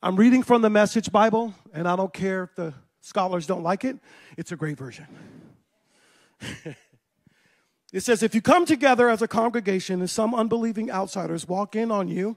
I'm 0.00 0.14
reading 0.14 0.44
from 0.44 0.62
the 0.62 0.70
Message 0.70 1.10
Bible, 1.10 1.54
and 1.72 1.88
I 1.88 1.96
don't 1.96 2.14
care 2.14 2.44
if 2.44 2.54
the 2.54 2.72
scholars 3.00 3.48
don't 3.48 3.64
like 3.64 3.84
it, 3.84 3.98
it's 4.36 4.52
a 4.52 4.56
great 4.56 4.78
version. 4.78 5.08
it 7.92 8.00
says, 8.00 8.22
If 8.22 8.32
you 8.32 8.40
come 8.40 8.64
together 8.64 9.08
as 9.08 9.22
a 9.22 9.28
congregation 9.28 9.98
and 9.98 10.08
some 10.08 10.36
unbelieving 10.36 10.88
outsiders 10.88 11.48
walk 11.48 11.74
in 11.74 11.90
on 11.90 12.06
you, 12.06 12.36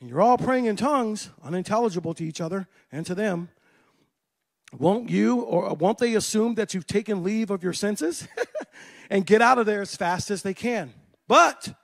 and 0.00 0.08
you're 0.08 0.22
all 0.22 0.38
praying 0.38 0.64
in 0.64 0.74
tongues, 0.74 1.28
unintelligible 1.44 2.14
to 2.14 2.24
each 2.24 2.40
other 2.40 2.66
and 2.90 3.04
to 3.04 3.14
them, 3.14 3.50
won't 4.78 5.10
you 5.10 5.40
or 5.42 5.68
uh, 5.68 5.74
won't 5.74 5.98
they 5.98 6.14
assume 6.14 6.54
that 6.54 6.72
you've 6.72 6.86
taken 6.86 7.22
leave 7.22 7.50
of 7.50 7.62
your 7.62 7.74
senses 7.74 8.26
and 9.10 9.26
get 9.26 9.42
out 9.42 9.58
of 9.58 9.66
there 9.66 9.82
as 9.82 9.94
fast 9.94 10.30
as 10.30 10.40
they 10.40 10.54
can? 10.54 10.94
But 11.28 11.74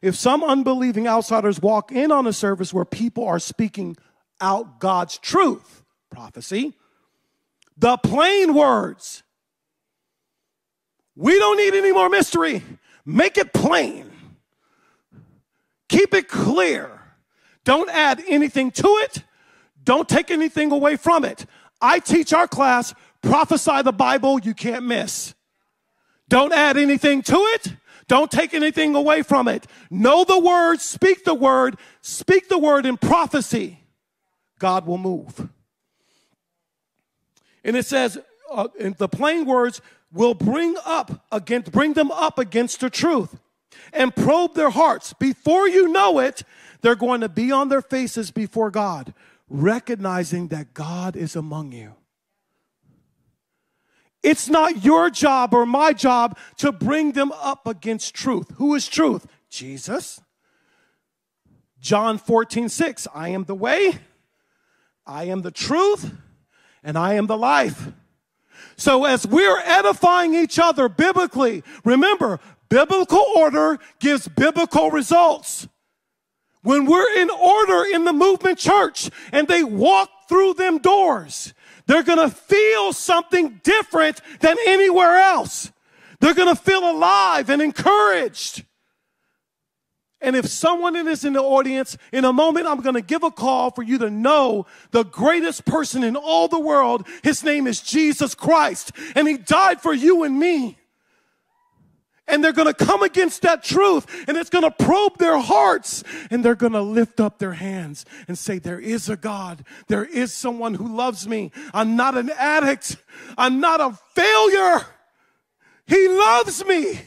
if 0.00 0.14
some 0.14 0.42
unbelieving 0.42 1.06
outsiders 1.06 1.60
walk 1.60 1.92
in 1.92 2.10
on 2.10 2.26
a 2.26 2.32
service 2.32 2.72
where 2.72 2.86
people 2.86 3.26
are 3.26 3.38
speaking 3.38 3.98
out 4.40 4.80
God's 4.80 5.18
truth, 5.18 5.82
prophecy, 6.10 6.74
the 7.76 7.96
plain 7.96 8.54
words, 8.54 9.22
we 11.14 11.38
don't 11.38 11.56
need 11.56 11.74
any 11.74 11.92
more 11.92 12.08
mystery. 12.08 12.62
Make 13.04 13.38
it 13.38 13.52
plain. 13.52 14.10
Keep 15.88 16.14
it 16.14 16.28
clear. 16.28 17.00
Don't 17.64 17.90
add 17.90 18.22
anything 18.28 18.70
to 18.72 18.88
it. 19.02 19.24
Don't 19.82 20.08
take 20.08 20.30
anything 20.30 20.70
away 20.70 20.96
from 20.96 21.24
it. 21.24 21.46
I 21.80 21.98
teach 21.98 22.32
our 22.32 22.46
class, 22.46 22.94
prophesy 23.22 23.82
the 23.82 23.92
Bible 23.92 24.38
you 24.40 24.54
can't 24.54 24.84
miss. 24.84 25.34
Don't 26.28 26.52
add 26.52 26.76
anything 26.76 27.22
to 27.22 27.36
it. 27.36 27.74
Don't 28.06 28.30
take 28.30 28.54
anything 28.54 28.94
away 28.94 29.22
from 29.22 29.48
it. 29.48 29.66
Know 29.90 30.24
the 30.24 30.38
word, 30.38 30.80
speak 30.80 31.24
the 31.24 31.34
word, 31.34 31.78
speak 32.00 32.48
the 32.48 32.58
word 32.58 32.86
in 32.86 32.96
prophecy. 32.96 33.77
God 34.58 34.86
will 34.86 34.98
move. 34.98 35.48
And 37.64 37.76
it 37.76 37.86
says, 37.86 38.18
uh, 38.50 38.68
in 38.78 38.94
the 38.98 39.08
plain 39.08 39.44
words, 39.44 39.80
will 40.12 40.34
bring 40.34 40.76
up 40.84 41.26
against, 41.30 41.70
bring 41.72 41.92
them 41.92 42.10
up 42.10 42.38
against 42.38 42.80
the 42.80 42.90
truth 42.90 43.38
and 43.92 44.14
probe 44.14 44.54
their 44.54 44.70
hearts. 44.70 45.12
Before 45.12 45.68
you 45.68 45.88
know 45.88 46.18
it, 46.18 46.42
they're 46.80 46.94
going 46.94 47.20
to 47.20 47.28
be 47.28 47.52
on 47.52 47.68
their 47.68 47.82
faces 47.82 48.30
before 48.30 48.70
God, 48.70 49.12
recognizing 49.48 50.48
that 50.48 50.74
God 50.74 51.16
is 51.16 51.36
among 51.36 51.72
you. 51.72 51.94
It's 54.22 54.48
not 54.48 54.84
your 54.84 55.10
job 55.10 55.54
or 55.54 55.64
my 55.64 55.92
job 55.92 56.36
to 56.58 56.72
bring 56.72 57.12
them 57.12 57.32
up 57.32 57.66
against 57.66 58.14
truth. 58.14 58.50
Who 58.56 58.74
is 58.74 58.88
truth? 58.88 59.26
Jesus. 59.48 60.20
John 61.80 62.18
14, 62.18 62.68
6. 62.68 63.06
I 63.14 63.28
am 63.28 63.44
the 63.44 63.54
way, 63.54 63.98
I 65.08 65.24
am 65.24 65.40
the 65.40 65.50
truth, 65.50 66.12
and 66.84 66.98
I 66.98 67.14
am 67.14 67.26
the 67.26 67.36
life. 67.36 67.88
So 68.76 69.06
as 69.06 69.26
we're 69.26 69.58
edifying 69.64 70.34
each 70.34 70.58
other 70.58 70.90
biblically, 70.90 71.64
remember, 71.82 72.38
biblical 72.68 73.24
order 73.34 73.78
gives 74.00 74.28
biblical 74.28 74.90
results. 74.90 75.66
When 76.62 76.84
we're 76.84 77.18
in 77.18 77.30
order 77.30 77.84
in 77.90 78.04
the 78.04 78.12
movement 78.12 78.58
church 78.58 79.10
and 79.32 79.48
they 79.48 79.64
walk 79.64 80.10
through 80.28 80.54
them 80.54 80.78
doors, 80.78 81.54
they're 81.86 82.02
going 82.02 82.18
to 82.18 82.34
feel 82.34 82.92
something 82.92 83.60
different 83.64 84.20
than 84.40 84.56
anywhere 84.66 85.16
else. 85.16 85.72
They're 86.20 86.34
going 86.34 86.54
to 86.54 86.60
feel 86.60 86.90
alive 86.90 87.48
and 87.48 87.62
encouraged. 87.62 88.64
And 90.20 90.34
if 90.34 90.46
someone 90.46 90.96
is 90.96 91.24
in 91.24 91.34
the 91.34 91.42
audience, 91.42 91.96
in 92.12 92.24
a 92.24 92.32
moment, 92.32 92.66
I'm 92.66 92.80
going 92.80 92.96
to 92.96 93.00
give 93.00 93.22
a 93.22 93.30
call 93.30 93.70
for 93.70 93.82
you 93.82 93.98
to 93.98 94.10
know 94.10 94.66
the 94.90 95.04
greatest 95.04 95.64
person 95.64 96.02
in 96.02 96.16
all 96.16 96.48
the 96.48 96.58
world. 96.58 97.06
His 97.22 97.44
name 97.44 97.66
is 97.66 97.80
Jesus 97.80 98.34
Christ, 98.34 98.90
and 99.14 99.28
He 99.28 99.36
died 99.36 99.80
for 99.80 99.94
you 99.94 100.24
and 100.24 100.38
me 100.38 100.78
and 102.28 102.44
they're 102.44 102.52
going 102.52 102.72
to 102.72 102.84
come 102.84 103.02
against 103.02 103.42
that 103.42 103.64
truth 103.64 104.06
and 104.28 104.36
it's 104.36 104.50
going 104.50 104.62
to 104.64 104.70
probe 104.70 105.18
their 105.18 105.38
hearts 105.38 106.04
and 106.30 106.44
they're 106.44 106.54
going 106.54 106.72
to 106.72 106.82
lift 106.82 107.20
up 107.20 107.38
their 107.38 107.54
hands 107.54 108.04
and 108.28 108.38
say, 108.38 108.58
There 108.58 108.78
is 108.78 109.08
a 109.08 109.16
God. 109.16 109.64
There 109.88 110.04
is 110.04 110.32
someone 110.32 110.74
who 110.74 110.94
loves 110.94 111.26
me. 111.26 111.50
I'm 111.74 111.96
not 111.96 112.16
an 112.16 112.30
addict. 112.38 112.96
I'm 113.36 113.60
not 113.60 113.80
a 113.80 113.98
failure. 114.14 114.86
He 115.86 116.08
loves 116.08 116.64
me. 116.66 117.00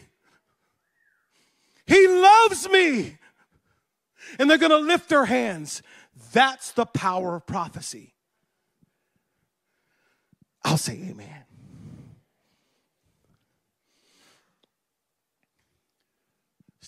He 1.91 2.07
loves 2.07 2.69
me. 2.69 3.17
And 4.39 4.49
they're 4.49 4.57
going 4.57 4.71
to 4.71 4.77
lift 4.77 5.09
their 5.09 5.25
hands. 5.25 5.81
That's 6.31 6.71
the 6.71 6.85
power 6.85 7.35
of 7.35 7.45
prophecy. 7.45 8.13
I'll 10.63 10.77
say 10.77 10.93
amen. 11.09 11.41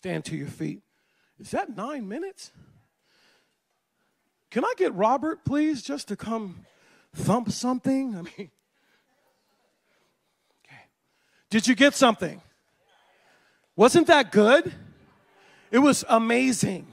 stand 0.03 0.25
to 0.25 0.35
your 0.35 0.49
feet. 0.49 0.81
Is 1.39 1.51
that 1.51 1.77
nine 1.77 2.09
minutes? 2.09 2.51
Can 4.51 4.65
I 4.65 4.73
get 4.75 4.93
Robert, 4.93 5.45
please, 5.45 5.81
just 5.81 6.09
to 6.09 6.17
come 6.17 6.65
thump 7.15 7.49
something? 7.53 8.13
I 8.13 8.21
mean, 8.23 8.51
okay. 10.65 10.81
Did 11.49 11.69
you 11.69 11.75
get 11.75 11.93
something? 11.93 12.41
Wasn't 13.77 14.07
that 14.07 14.33
good? 14.33 14.73
It 15.73 15.79
was 15.79 16.05
amazing. 16.07 16.85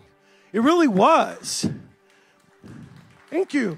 It 0.54 0.60
really 0.60 0.88
was. 0.88 1.68
Thank 3.28 3.52
you. 3.52 3.76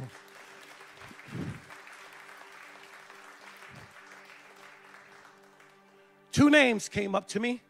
Two 6.30 6.48
names 6.50 6.88
came 6.88 7.16
up 7.16 7.26
to 7.30 7.40
me. 7.40 7.62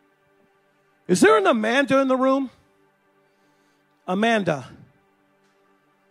Is 1.09 1.23
there 1.23 1.39
an 1.39 1.47
Amanda 1.47 2.01
in 2.01 2.09
the 2.09 2.19
room? 2.19 2.51
Amanda. 4.07 4.69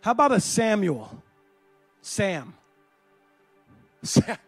How 0.00 0.10
about 0.10 0.32
a 0.32 0.40
Samuel? 0.40 1.22
Sam. 2.00 2.52
Sam. 4.02 4.38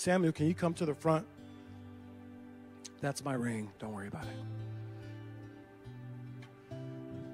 Samuel, 0.00 0.32
can 0.32 0.46
you 0.46 0.54
come 0.54 0.72
to 0.72 0.86
the 0.86 0.94
front? 0.94 1.26
That's 3.02 3.22
my 3.22 3.34
ring. 3.34 3.70
Don't 3.78 3.92
worry 3.92 4.08
about 4.08 4.24
it. 4.24 4.30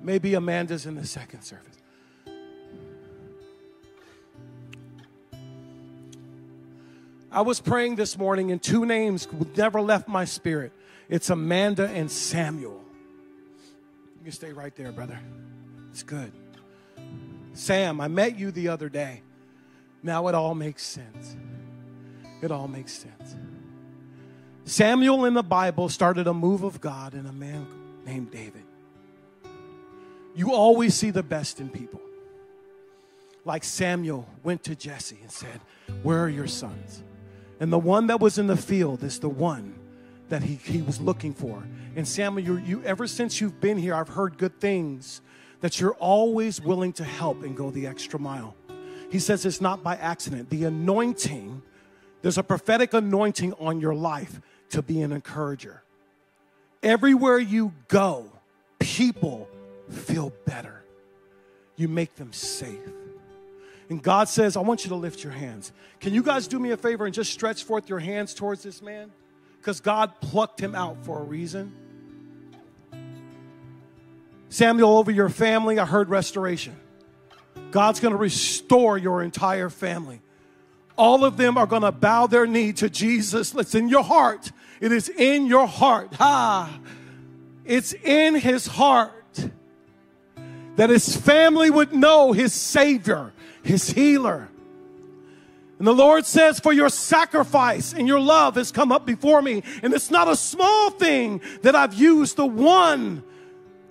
Maybe 0.02 0.34
Amanda's 0.34 0.84
in 0.84 0.96
the 0.96 1.06
second 1.06 1.42
service. 1.42 1.76
I 7.30 7.42
was 7.42 7.60
praying 7.60 7.94
this 7.94 8.18
morning, 8.18 8.50
and 8.50 8.60
two 8.60 8.84
names 8.84 9.28
never 9.56 9.80
left 9.80 10.08
my 10.08 10.24
spirit. 10.24 10.72
It's 11.08 11.30
Amanda 11.30 11.86
and 11.86 12.10
Samuel. 12.10 12.82
You 14.18 14.24
can 14.24 14.32
stay 14.32 14.52
right 14.52 14.74
there, 14.74 14.90
brother. 14.90 15.20
It's 15.92 16.02
good. 16.02 16.32
Sam, 17.52 18.00
I 18.00 18.08
met 18.08 18.36
you 18.36 18.50
the 18.50 18.66
other 18.66 18.88
day. 18.88 19.22
Now 20.02 20.26
it 20.26 20.34
all 20.34 20.56
makes 20.56 20.82
sense. 20.82 21.36
It 22.46 22.52
all 22.52 22.68
makes 22.68 22.92
sense. 22.92 23.34
Samuel 24.66 25.24
in 25.24 25.34
the 25.34 25.42
Bible 25.42 25.88
started 25.88 26.28
a 26.28 26.32
move 26.32 26.62
of 26.62 26.80
God 26.80 27.12
in 27.14 27.26
a 27.26 27.32
man 27.32 27.66
named 28.04 28.30
David. 28.30 28.62
You 30.36 30.52
always 30.52 30.94
see 30.94 31.10
the 31.10 31.24
best 31.24 31.58
in 31.58 31.68
people. 31.68 32.00
Like 33.44 33.64
Samuel 33.64 34.28
went 34.44 34.62
to 34.62 34.76
Jesse 34.76 35.18
and 35.20 35.28
said, 35.28 35.60
Where 36.04 36.22
are 36.22 36.28
your 36.28 36.46
sons? 36.46 37.02
And 37.58 37.72
the 37.72 37.80
one 37.80 38.06
that 38.06 38.20
was 38.20 38.38
in 38.38 38.46
the 38.46 38.56
field 38.56 39.02
is 39.02 39.18
the 39.18 39.28
one 39.28 39.74
that 40.28 40.44
he, 40.44 40.54
he 40.54 40.82
was 40.82 41.00
looking 41.00 41.34
for. 41.34 41.64
And 41.96 42.06
Samuel, 42.06 42.46
you, 42.46 42.58
you 42.58 42.82
ever 42.84 43.08
since 43.08 43.40
you've 43.40 43.60
been 43.60 43.76
here, 43.76 43.92
I've 43.92 44.10
heard 44.10 44.38
good 44.38 44.60
things 44.60 45.20
that 45.62 45.80
you're 45.80 45.94
always 45.94 46.60
willing 46.60 46.92
to 46.92 47.02
help 47.02 47.42
and 47.42 47.56
go 47.56 47.72
the 47.72 47.88
extra 47.88 48.20
mile. 48.20 48.54
He 49.10 49.18
says 49.18 49.44
it's 49.44 49.60
not 49.60 49.82
by 49.82 49.96
accident. 49.96 50.48
The 50.48 50.62
anointing, 50.62 51.60
there's 52.22 52.38
a 52.38 52.42
prophetic 52.42 52.94
anointing 52.94 53.52
on 53.54 53.80
your 53.80 53.94
life 53.94 54.40
to 54.70 54.82
be 54.82 55.02
an 55.02 55.12
encourager. 55.12 55.82
Everywhere 56.82 57.38
you 57.38 57.72
go, 57.88 58.30
people 58.78 59.48
feel 59.90 60.32
better. 60.44 60.82
You 61.76 61.88
make 61.88 62.16
them 62.16 62.32
safe. 62.32 62.80
And 63.88 64.02
God 64.02 64.28
says, 64.28 64.56
I 64.56 64.60
want 64.60 64.84
you 64.84 64.88
to 64.90 64.96
lift 64.96 65.22
your 65.22 65.32
hands. 65.32 65.72
Can 66.00 66.12
you 66.12 66.22
guys 66.22 66.48
do 66.48 66.58
me 66.58 66.72
a 66.72 66.76
favor 66.76 67.06
and 67.06 67.14
just 67.14 67.32
stretch 67.32 67.64
forth 67.64 67.88
your 67.88 68.00
hands 68.00 68.34
towards 68.34 68.62
this 68.62 68.82
man? 68.82 69.12
Because 69.58 69.80
God 69.80 70.20
plucked 70.20 70.60
him 70.60 70.74
out 70.74 71.04
for 71.04 71.20
a 71.20 71.22
reason. 71.22 71.72
Samuel, 74.48 74.96
over 74.96 75.10
your 75.10 75.28
family, 75.28 75.78
I 75.78 75.84
heard 75.84 76.08
restoration. 76.08 76.74
God's 77.70 78.00
going 78.00 78.12
to 78.12 78.18
restore 78.18 78.96
your 78.96 79.22
entire 79.22 79.68
family. 79.68 80.20
All 80.96 81.24
of 81.24 81.36
them 81.36 81.58
are 81.58 81.66
going 81.66 81.82
to 81.82 81.92
bow 81.92 82.26
their 82.26 82.46
knee 82.46 82.72
to 82.74 82.88
Jesus. 82.88 83.54
It's 83.54 83.74
in 83.74 83.88
your 83.88 84.04
heart. 84.04 84.50
It 84.80 84.92
is 84.92 85.08
in 85.08 85.46
your 85.46 85.66
heart. 85.66 86.14
Ha! 86.14 86.78
It's 87.64 87.92
in 87.92 88.34
his 88.34 88.66
heart 88.66 89.12
that 90.76 90.90
his 90.90 91.16
family 91.16 91.70
would 91.70 91.92
know 91.92 92.32
his 92.32 92.52
Savior 92.52 93.32
his 93.66 93.90
healer. 93.90 94.48
And 95.78 95.86
the 95.86 95.92
Lord 95.92 96.24
says, 96.24 96.58
For 96.58 96.72
your 96.72 96.88
sacrifice 96.88 97.92
and 97.92 98.08
your 98.08 98.20
love 98.20 98.54
has 98.54 98.72
come 98.72 98.90
up 98.90 99.04
before 99.04 99.42
me. 99.42 99.62
And 99.82 99.92
it's 99.92 100.10
not 100.10 100.28
a 100.28 100.36
small 100.36 100.90
thing 100.90 101.42
that 101.62 101.76
I've 101.76 101.92
used 101.92 102.36
the 102.36 102.46
one, 102.46 103.22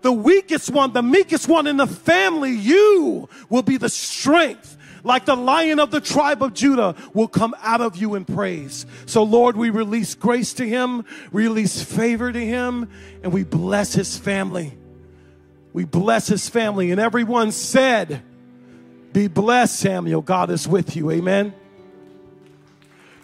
the 0.02 0.12
weakest 0.12 0.72
one, 0.72 0.94
the 0.94 1.04
meekest 1.04 1.48
one 1.48 1.68
in 1.68 1.78
the 1.78 1.88
family, 1.88 2.52
you 2.52 3.30
will 3.50 3.62
be 3.62 3.78
the 3.78 3.90
strength. 3.90 4.75
Like 5.06 5.26
the 5.26 5.36
lion 5.36 5.80
of 5.80 5.92
the 5.92 6.02
tribe 6.02 6.42
of 6.42 6.56
Judah 6.56 6.96
will 7.14 7.28
come 7.28 7.54
out 7.62 7.80
of 7.80 7.96
you 7.96 8.16
in 8.16 8.26
praise. 8.26 8.88
So, 9.06 9.22
Lord, 9.22 9.56
we 9.56 9.70
release 9.70 10.16
grace 10.16 10.54
to 10.54 10.68
him, 10.68 11.06
release 11.32 11.84
favor 11.84 12.32
to 12.32 12.44
him, 12.44 12.90
and 13.22 13.32
we 13.32 13.44
bless 13.44 13.94
his 13.94 14.18
family. 14.18 14.76
We 15.74 15.86
bless 15.86 16.26
his 16.26 16.50
family. 16.50 16.90
And 16.90 17.00
everyone 17.00 17.52
said, 17.52 18.24
Be 19.14 19.28
blessed, 19.28 19.80
Samuel. 19.80 20.24
God 20.24 20.50
is 20.50 20.68
with 20.68 20.96
you. 20.96 21.12
Amen. 21.12 21.54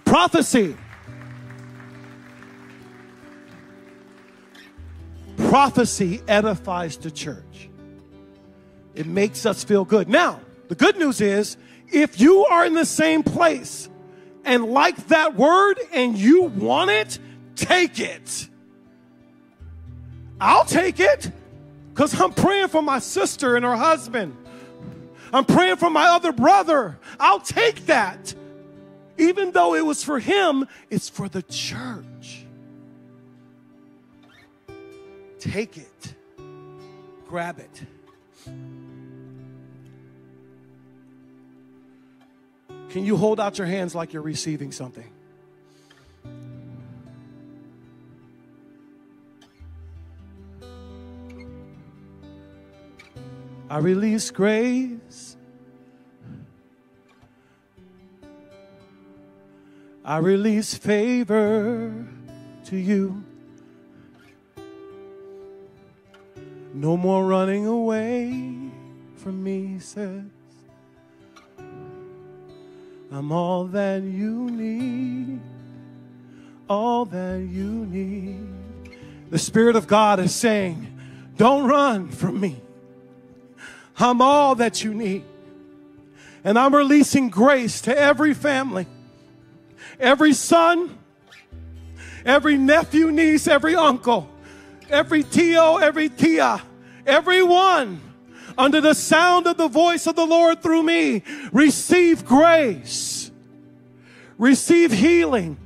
Prophecy. 0.06 0.78
Prophecy 5.36 6.22
edifies 6.28 6.98
the 6.98 7.10
church. 7.10 7.70
It 8.94 9.08
makes 9.08 9.48
us 9.48 9.64
feel 9.64 9.84
good. 9.84 10.08
Now, 10.08 10.42
the 10.68 10.76
good 10.76 10.98
news 10.98 11.20
is 11.20 11.58
if 11.92 12.20
you 12.20 12.46
are 12.46 12.66
in 12.66 12.74
the 12.74 12.86
same 12.86 13.24
place 13.24 13.90
and 14.44 14.66
like 14.66 15.08
that 15.08 15.36
word 15.36 15.80
and 15.94 16.18
you 16.18 16.44
want 16.44 16.92
it, 16.92 17.20
take 17.56 18.00
it. 18.00 18.50
I'll 20.40 20.66
take 20.66 21.00
it 21.00 21.32
because 21.94 22.20
I'm 22.20 22.34
praying 22.34 22.70
for 22.70 22.82
my 22.82 23.00
sister 23.00 23.56
and 23.56 23.64
her 23.66 23.76
husband. 23.76 24.36
I'm 25.34 25.46
praying 25.46 25.78
for 25.78 25.90
my 25.90 26.08
other 26.08 26.32
brother. 26.32 27.00
I'll 27.20 27.40
take 27.40 27.86
that. 27.86 28.34
Even 29.18 29.52
though 29.52 29.76
it 29.76 29.86
was 29.86 30.04
for 30.04 30.20
him, 30.20 30.68
it's 30.90 31.10
for 31.10 31.30
the 31.30 31.44
church. 31.44 32.46
Take 35.40 35.78
it, 35.78 36.16
grab 37.28 37.60
it. 37.60 37.82
Can 42.92 43.06
you 43.06 43.16
hold 43.16 43.40
out 43.40 43.58
your 43.58 43.68
hands 43.68 43.96
like 43.96 44.12
you're 44.12 44.22
receiving 44.22 44.74
something? 44.74 45.10
I 53.70 53.78
release 53.78 54.30
grace. 54.32 55.38
I 60.04 60.18
release 60.18 60.74
favor 60.74 62.06
to 62.66 62.76
you. 62.76 63.24
No 66.74 66.98
more 66.98 67.26
running 67.26 67.66
away 67.66 68.54
from 69.16 69.42
me, 69.42 69.80
says. 69.80 70.41
I'm 73.14 73.34
all 73.34 73.66
that 73.66 74.04
you 74.04 74.50
need, 74.50 75.42
all 76.70 77.04
that 77.06 77.40
you 77.40 77.86
need. 77.86 78.48
The 79.30 79.38
Spirit 79.38 79.76
of 79.76 79.86
God 79.86 80.22
is 80.22 80.34
saying, 80.34 80.98
Don't 81.36 81.68
run 81.68 82.10
from 82.10 82.40
me. 82.40 82.62
I'm 83.98 84.22
all 84.22 84.56
that 84.56 84.82
you 84.82 84.94
need. 84.94 85.26
And 86.46 86.58
I'm 86.58 86.74
releasing 86.74 87.30
grace 87.30 87.82
to 87.82 87.98
every 87.98 88.34
family, 88.34 88.88
every 90.00 90.32
son, 90.32 90.98
every 92.26 92.58
nephew, 92.58 93.12
niece, 93.12 93.46
every 93.46 93.76
uncle, 93.76 94.30
every 94.90 95.24
tio, 95.24 95.78
every 95.78 96.08
tia, 96.08 96.62
everyone 97.06 98.00
under 98.58 98.82
the 98.82 98.94
sound 98.94 99.48
of 99.48 99.58
the 99.58 99.68
voice 99.68 100.08
of 100.08 100.16
the 100.16 100.26
Lord 100.26 100.62
through 100.62 100.84
me. 100.84 101.24
Receive 101.52 102.26
grace, 102.26 103.32
receive 104.38 104.92
healing, 104.92 105.58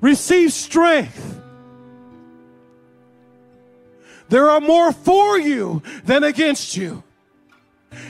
receive 0.00 0.52
strength. 0.52 1.40
There 4.28 4.50
are 4.50 4.60
more 4.60 4.92
for 4.92 5.38
you 5.38 5.82
than 6.04 6.24
against 6.24 6.76
you. 6.76 7.04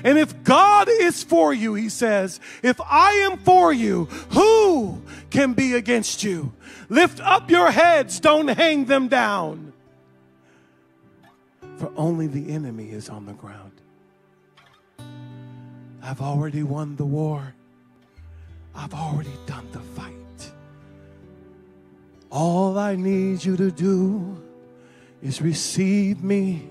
And 0.03 0.19
if 0.19 0.43
God 0.43 0.89
is 0.89 1.23
for 1.23 1.53
you, 1.53 1.75
he 1.75 1.89
says, 1.89 2.41
if 2.63 2.81
I 2.81 3.11
am 3.31 3.39
for 3.39 3.73
you, 3.73 4.07
who 4.31 5.03
can 5.31 5.53
be 5.53 5.75
against 5.75 6.25
you? 6.25 6.53
Lift 6.89 7.21
up 7.21 7.51
your 7.51 7.71
heads, 7.71 8.19
don't 8.19 8.49
hang 8.49 8.87
them 8.87 9.09
down. 9.09 9.73
For 11.77 11.93
only 11.97 12.27
the 12.27 12.51
enemy 12.53 12.91
is 12.91 13.09
on 13.09 13.27
the 13.27 13.35
ground. 13.35 13.73
I've 16.03 16.21
already 16.21 16.63
won 16.63 16.97
the 16.97 17.05
war. 17.05 17.55
I've 18.75 18.95
already 18.95 19.37
done 19.47 19.67
the 19.73 19.81
fight. 19.81 20.53
All 22.31 22.79
I 22.79 22.97
need 22.97 23.45
you 23.45 23.57
to 23.57 23.71
do 23.71 24.43
is 25.23 25.43
receive 25.43 26.23
me. 26.23 26.69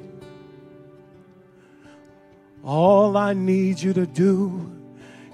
All 2.64 3.18
I 3.18 3.34
need 3.34 3.80
you 3.80 3.94
to 3.94 4.06
do 4.06 4.72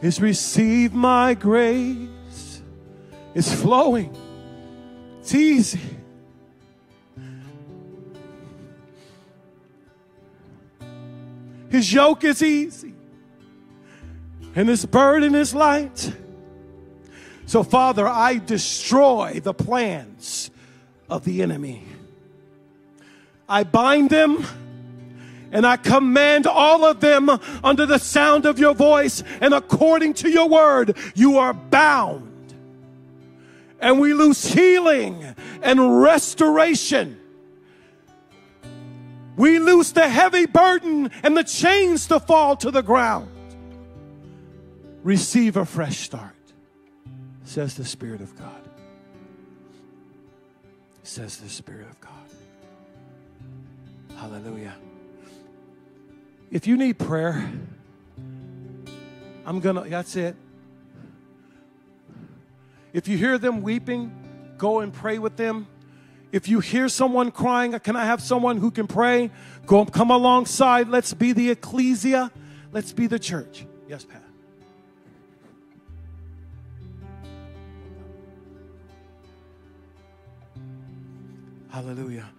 is 0.01 0.19
receive 0.19 0.93
my 0.93 1.34
grace. 1.34 2.62
It's 3.34 3.53
flowing. 3.53 4.15
It's 5.19 5.34
easy. 5.34 6.00
His 11.71 11.91
yoke 11.91 12.25
is 12.25 12.43
easy, 12.43 12.93
and 14.55 14.67
his 14.67 14.86
burden 14.86 15.36
is 15.36 15.55
light. 15.55 16.13
So, 17.45 17.63
Father, 17.63 18.07
I 18.07 18.38
destroy 18.38 19.39
the 19.41 19.53
plans 19.53 20.51
of 21.10 21.25
the 21.25 21.41
enemy. 21.41 21.86
I 23.47 23.63
bind 23.63 24.10
them 24.10 24.45
and 25.51 25.65
I 25.65 25.75
command 25.75 26.47
all 26.47 26.86
of 26.86 27.01
them 27.01 27.29
under 27.63 27.86
the 27.86 27.97
sound 27.97 28.45
of 28.45 28.57
your 28.57 28.73
voice 28.73 29.21
and 29.41 29.53
according 29.53 30.13
to 30.15 30.29
your 30.29 30.47
word, 30.47 30.97
you 31.13 31.38
are 31.38 31.53
bound. 31.53 32.53
And 33.81 33.99
we 33.99 34.13
lose 34.13 34.45
healing 34.45 35.36
and 35.62 36.01
restoration. 36.01 37.20
We 39.41 39.58
lose 39.58 39.91
the 39.91 40.08
heavy 40.08 40.45
burden 40.45 41.10
and 41.23 41.36
the 41.36 41.43
chains 41.43 42.06
to 42.10 42.19
fall 42.19 42.56
to 42.58 42.69
the 42.69 42.84
ground. 42.84 43.27
Receive 45.01 45.58
a 45.58 45.65
fresh 45.65 45.97
start, 45.97 46.36
says 47.43 47.73
the 47.73 47.84
Spirit 47.84 48.21
of 48.21 48.38
God. 48.38 48.62
Says 51.01 51.38
the 51.38 51.49
Spirit 51.49 51.88
of 51.89 51.99
God. 51.99 52.12
Hallelujah. 54.15 54.75
If 56.51 56.67
you 56.67 56.77
need 56.77 56.99
prayer, 56.99 57.51
I'm 59.43 59.60
gonna, 59.60 59.89
that's 59.89 60.15
it. 60.17 60.36
If 62.93 63.08
you 63.08 63.17
hear 63.17 63.39
them 63.39 63.63
weeping, 63.63 64.13
go 64.60 64.82
and 64.82 64.93
pray 64.93 65.17
with 65.17 65.36
them. 65.36 65.65
If 66.31 66.47
you 66.47 66.61
hear 66.61 66.87
someone 66.87 67.31
crying, 67.31 67.77
can 67.79 67.95
I 67.95 68.05
have 68.05 68.21
someone 68.21 68.57
who 68.57 68.71
can 68.71 68.87
pray? 68.87 69.31
Go 69.65 69.85
come 69.85 70.11
alongside. 70.11 70.87
Let's 70.87 71.13
be 71.13 71.33
the 71.33 71.51
ecclesia. 71.51 72.31
Let's 72.71 72.93
be 72.93 73.07
the 73.07 73.19
church. 73.19 73.65
Yes, 73.87 74.05
Pat. 74.05 74.23
Hallelujah. 81.69 82.29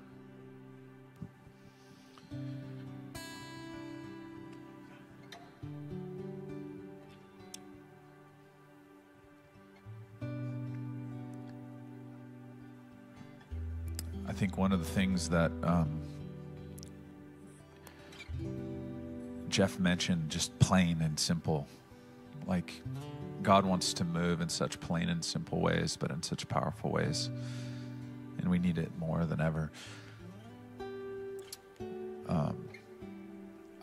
I 14.33 14.35
think 14.35 14.57
one 14.57 14.73
of 14.73 14.79
the 14.79 14.91
things 14.91 15.29
that 15.29 15.53
um, 15.63 16.01
Jeff 19.51 19.79
mentioned, 19.79 20.31
just 20.31 20.59
plain 20.59 21.03
and 21.03 21.21
simple, 21.21 21.67
like 22.47 22.81
God 23.43 23.67
wants 23.67 23.93
to 23.93 24.05
move 24.05 24.41
in 24.41 24.49
such 24.49 24.81
plain 24.81 25.11
and 25.11 25.23
simple 25.23 25.61
ways, 25.61 25.99
but 26.01 26.11
in 26.11 26.23
such 26.23 26.49
powerful 26.49 26.91
ways. 26.91 27.29
And 28.39 28.49
we 28.49 28.59
need 28.59 28.79
it 28.79 28.91
more 28.99 29.27
than 29.27 29.43
ever. 29.43 29.71
Um, 32.27 32.57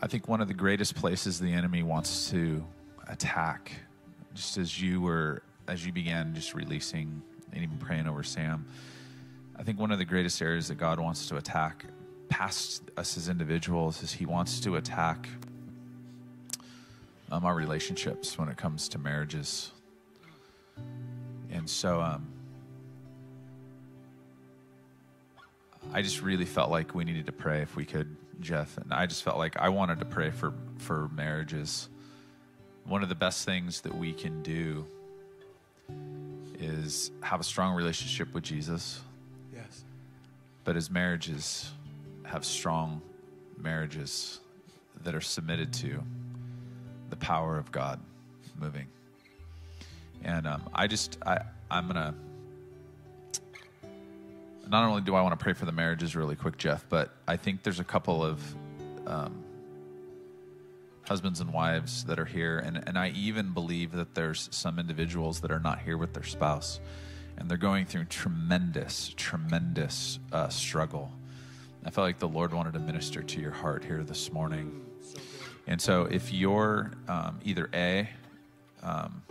I 0.02 0.08
think 0.08 0.26
one 0.26 0.40
of 0.40 0.48
the 0.48 0.54
greatest 0.54 0.96
places 0.96 1.38
the 1.38 1.52
enemy 1.52 1.84
wants 1.84 2.28
to 2.30 2.66
attack, 3.06 3.70
just 4.34 4.58
as 4.58 4.82
you 4.82 5.00
were, 5.00 5.42
as 5.68 5.86
you 5.86 5.92
began 5.92 6.34
just 6.34 6.54
releasing 6.54 7.22
and 7.52 7.62
even 7.62 7.78
praying 7.78 8.08
over 8.08 8.24
Sam, 8.24 8.66
I 9.60 9.62
think 9.62 9.78
one 9.78 9.90
of 9.90 9.98
the 9.98 10.06
greatest 10.06 10.40
areas 10.40 10.68
that 10.68 10.76
God 10.76 10.98
wants 10.98 11.28
to 11.28 11.36
attack 11.36 11.84
past 12.30 12.82
us 12.96 13.18
as 13.18 13.28
individuals 13.28 14.02
is 14.02 14.10
he 14.10 14.24
wants 14.24 14.58
to 14.60 14.76
attack 14.76 15.28
um, 17.30 17.44
our 17.44 17.54
relationships 17.54 18.38
when 18.38 18.48
it 18.48 18.56
comes 18.56 18.88
to 18.88 18.98
marriages. 18.98 19.72
And 21.50 21.68
so 21.68 22.00
um, 22.00 22.26
I 25.92 26.00
just 26.00 26.22
really 26.22 26.46
felt 26.46 26.70
like 26.70 26.94
we 26.94 27.04
needed 27.04 27.26
to 27.26 27.32
pray 27.32 27.60
if 27.60 27.76
we 27.76 27.84
could, 27.84 28.16
Jeff. 28.40 28.78
And 28.78 28.94
I 28.94 29.04
just 29.04 29.22
felt 29.22 29.36
like 29.36 29.58
I 29.58 29.68
wanted 29.68 29.98
to 29.98 30.06
pray 30.06 30.30
for, 30.30 30.54
for 30.78 31.10
marriages. 31.14 31.90
One 32.86 33.02
of 33.02 33.10
the 33.10 33.14
best 33.14 33.44
things 33.44 33.82
that 33.82 33.94
we 33.94 34.14
can 34.14 34.42
do 34.42 34.86
is 36.58 37.10
have 37.22 37.40
a 37.40 37.44
strong 37.44 37.74
relationship 37.74 38.32
with 38.32 38.44
Jesus. 38.44 39.02
But 40.64 40.76
as 40.76 40.90
marriages 40.90 41.70
have 42.24 42.44
strong 42.44 43.02
marriages 43.56 44.40
that 45.02 45.14
are 45.14 45.20
submitted 45.20 45.72
to 45.72 46.02
the 47.08 47.16
power 47.16 47.58
of 47.58 47.72
God 47.72 48.00
moving. 48.58 48.86
And 50.22 50.46
um, 50.46 50.68
I 50.74 50.86
just, 50.86 51.18
I, 51.24 51.42
I'm 51.70 51.88
going 51.88 51.96
to, 51.96 52.14
not 54.68 54.84
only 54.88 55.02
do 55.02 55.14
I 55.14 55.22
want 55.22 55.38
to 55.38 55.42
pray 55.42 55.54
for 55.54 55.64
the 55.64 55.72
marriages 55.72 56.14
really 56.14 56.36
quick, 56.36 56.56
Jeff, 56.58 56.84
but 56.88 57.14
I 57.26 57.36
think 57.36 57.62
there's 57.62 57.80
a 57.80 57.84
couple 57.84 58.22
of 58.22 58.54
um, 59.06 59.42
husbands 61.02 61.40
and 61.40 61.52
wives 61.52 62.04
that 62.04 62.20
are 62.20 62.24
here. 62.24 62.58
And, 62.58 62.84
and 62.86 62.96
I 62.98 63.08
even 63.10 63.52
believe 63.52 63.92
that 63.92 64.14
there's 64.14 64.48
some 64.52 64.78
individuals 64.78 65.40
that 65.40 65.50
are 65.50 65.58
not 65.58 65.80
here 65.80 65.96
with 65.96 66.12
their 66.12 66.22
spouse. 66.22 66.80
And 67.40 67.50
they're 67.50 67.56
going 67.56 67.86
through 67.86 68.04
tremendous, 68.04 69.14
tremendous 69.16 70.18
uh, 70.30 70.50
struggle. 70.50 71.10
I 71.86 71.90
felt 71.90 72.06
like 72.06 72.18
the 72.18 72.28
Lord 72.28 72.52
wanted 72.52 72.74
to 72.74 72.78
minister 72.78 73.22
to 73.22 73.40
your 73.40 73.50
heart 73.50 73.82
here 73.82 74.04
this 74.04 74.30
morning. 74.30 74.84
And 75.66 75.80
so, 75.80 76.04
if 76.04 76.32
you're 76.34 76.92
um, 77.08 77.40
either 77.42 77.70
A, 77.72 78.10
um, 78.82 79.22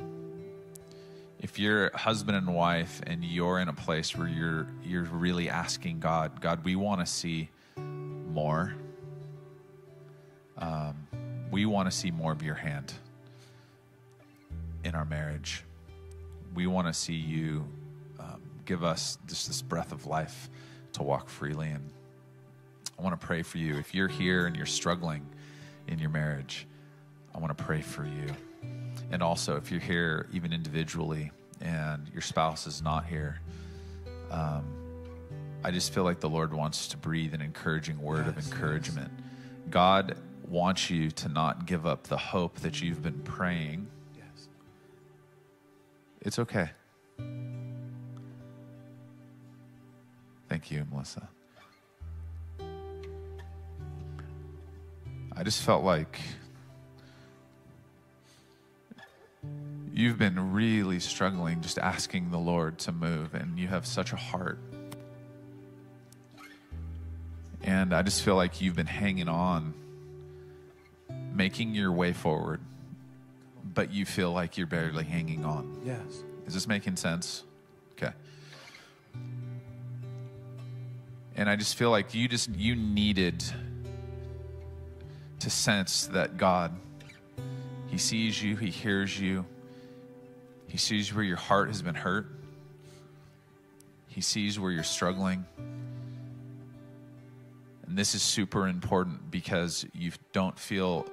if 1.40 1.60
you're 1.60 1.96
husband 1.96 2.36
and 2.36 2.54
wife 2.54 3.00
and 3.06 3.24
you're 3.24 3.60
in 3.60 3.70
a 3.70 3.74
place 3.74 4.16
where 4.18 4.28
you're 4.28 4.68
you're 4.84 5.04
really 5.04 5.48
asking 5.48 6.00
God, 6.00 6.42
God, 6.42 6.66
we 6.66 6.76
want 6.76 7.02
to 7.02 7.06
see 7.06 7.50
more. 7.78 8.74
Um, 10.58 11.08
we 11.52 11.68
want 11.68 11.90
to 11.90 11.96
see 11.96 12.10
more 12.10 12.32
of 12.32 12.42
your 12.42 12.56
hand 12.56 12.92
in 14.84 14.96
our 14.96 15.06
marriage. 15.06 15.64
We 16.56 16.66
want 16.66 16.88
to 16.88 16.94
see 16.94 17.14
you 17.14 17.68
give 18.70 18.84
us 18.84 19.18
just 19.26 19.48
this 19.48 19.64
breath 19.64 19.92
of 19.92 20.06
life 20.06 20.48
to 20.94 21.02
walk 21.02 21.28
freely. 21.28 21.70
And 21.70 21.90
I 23.00 23.02
want 23.02 23.20
to 23.20 23.26
pray 23.26 23.42
for 23.42 23.58
you. 23.58 23.78
If 23.78 23.96
you're 23.96 24.08
here 24.08 24.46
and 24.46 24.56
you're 24.56 24.68
struggling 24.68 25.26
in 25.88 25.98
your 25.98 26.12
marriage, 26.12 26.68
I 27.34 27.40
want 27.40 27.58
to 27.58 27.64
pray 27.64 27.82
for 27.82 28.06
you. 28.06 28.28
And 29.10 29.24
also, 29.24 29.56
if 29.56 29.72
you're 29.72 29.80
here, 29.80 30.28
even 30.32 30.54
individually, 30.54 31.32
and 31.62 32.08
your 32.14 32.22
spouse 32.22 32.68
is 32.68 32.84
not 32.84 33.08
here, 33.08 33.40
um, 34.30 34.64
I 35.64 35.72
just 35.72 35.92
feel 35.92 36.04
like 36.04 36.20
the 36.20 36.30
Lord 36.30 36.54
wants 36.54 36.90
to 36.90 36.98
breathe 36.98 37.34
an 37.34 37.42
encouraging 37.42 38.00
word 38.00 38.28
Yes, 38.28 38.38
of 38.38 38.52
encouragement. 38.52 39.12
God 39.72 40.16
wants 40.48 40.92
you 40.92 41.10
to 41.10 41.28
not 41.28 41.66
give 41.66 41.88
up 41.88 42.04
the 42.04 42.18
hope 42.18 42.60
that 42.60 42.84
you've 42.84 43.02
been 43.02 43.20
praying. 43.22 43.88
Yes. 44.16 44.48
It's 46.22 46.38
okay. 46.38 46.70
Thank 50.50 50.72
you, 50.72 50.86
Melissa. 50.92 51.30
I 55.32 55.44
just 55.44 55.62
felt 55.62 55.84
like 55.84 56.20
you've 59.94 60.18
been 60.18 60.52
really 60.52 61.00
struggling 61.00 61.62
just 61.62 61.78
asking 61.78 62.32
the 62.32 62.40
Lord 62.40 62.80
to 62.80 62.92
move, 62.92 63.36
and 63.36 63.60
you 63.60 63.68
have 63.68 63.86
such 63.86 64.12
a 64.12 64.16
heart. 64.16 64.60
And 67.62 67.94
I 67.94 68.02
just 68.02 68.24
feel 68.24 68.36
like 68.36 68.60
you've 68.60 68.76
been 68.76 68.88
hanging 68.88 69.30
on, 69.30 69.74
making 71.34 71.76
your 71.76 71.92
way 71.92 72.12
forward, 72.12 72.60
but 73.64 73.94
you 73.94 74.06
feel 74.06 74.32
like 74.32 74.58
you're 74.58 74.68
barely 74.68 75.04
hanging 75.04 75.46
on. 75.46 75.82
Yes. 75.86 76.24
Is 76.48 76.54
this 76.56 76.68
making 76.68 76.96
sense? 76.96 77.44
And 81.40 81.50
I 81.50 81.56
just 81.56 81.76
feel 81.76 81.90
like 81.90 82.14
you 82.14 82.28
just 82.28 82.50
you 82.50 82.76
needed 82.76 83.42
to 85.40 85.50
sense 85.50 86.08
that 86.08 86.36
God 86.36 86.76
he 87.88 87.98
sees 87.98 88.44
you, 88.44 88.58
he 88.58 88.70
hears 88.70 89.18
you. 89.18 89.46
He 90.68 90.78
sees 90.78 91.16
where 91.16 91.24
your 91.24 91.38
heart 91.38 91.70
has 91.70 91.82
been 91.82 91.96
hurt. 91.96 92.28
He 94.10 94.20
sees 94.20 94.60
where 94.60 94.70
you're 94.70 94.84
struggling. 94.84 95.46
And 97.88 97.98
this 97.98 98.16
is 98.16 98.22
super 98.22 98.68
important 98.68 99.32
because 99.32 99.86
you 99.94 100.12
don't 100.34 100.60
feel 100.60 101.08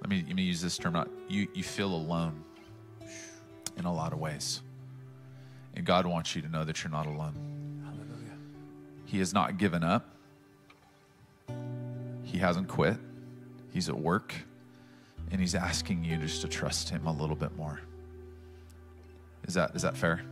let 0.00 0.08
me 0.08 0.24
let 0.26 0.34
me 0.34 0.44
use 0.44 0.62
this 0.62 0.78
term 0.78 0.94
not 0.94 1.10
you 1.28 1.46
you 1.52 1.62
feel 1.62 1.94
alone 1.94 2.42
in 3.76 3.84
a 3.84 3.92
lot 3.92 4.14
of 4.14 4.18
ways. 4.18 4.62
And 5.74 5.84
God 5.84 6.06
wants 6.06 6.34
you 6.34 6.40
to 6.40 6.48
know 6.48 6.64
that 6.64 6.82
you're 6.82 6.90
not 6.90 7.04
alone. 7.04 7.59
He 9.10 9.18
has 9.18 9.34
not 9.34 9.58
given 9.58 9.82
up. 9.82 10.08
He 12.22 12.38
hasn't 12.38 12.68
quit. 12.68 12.96
He's 13.72 13.88
at 13.88 13.98
work. 13.98 14.32
And 15.32 15.40
he's 15.40 15.56
asking 15.56 16.04
you 16.04 16.16
just 16.16 16.42
to 16.42 16.48
trust 16.48 16.90
him 16.90 17.08
a 17.08 17.12
little 17.12 17.34
bit 17.34 17.56
more. 17.56 17.80
Is 19.48 19.54
that 19.54 19.74
is 19.74 19.82
that 19.82 19.96
fair? 19.96 20.22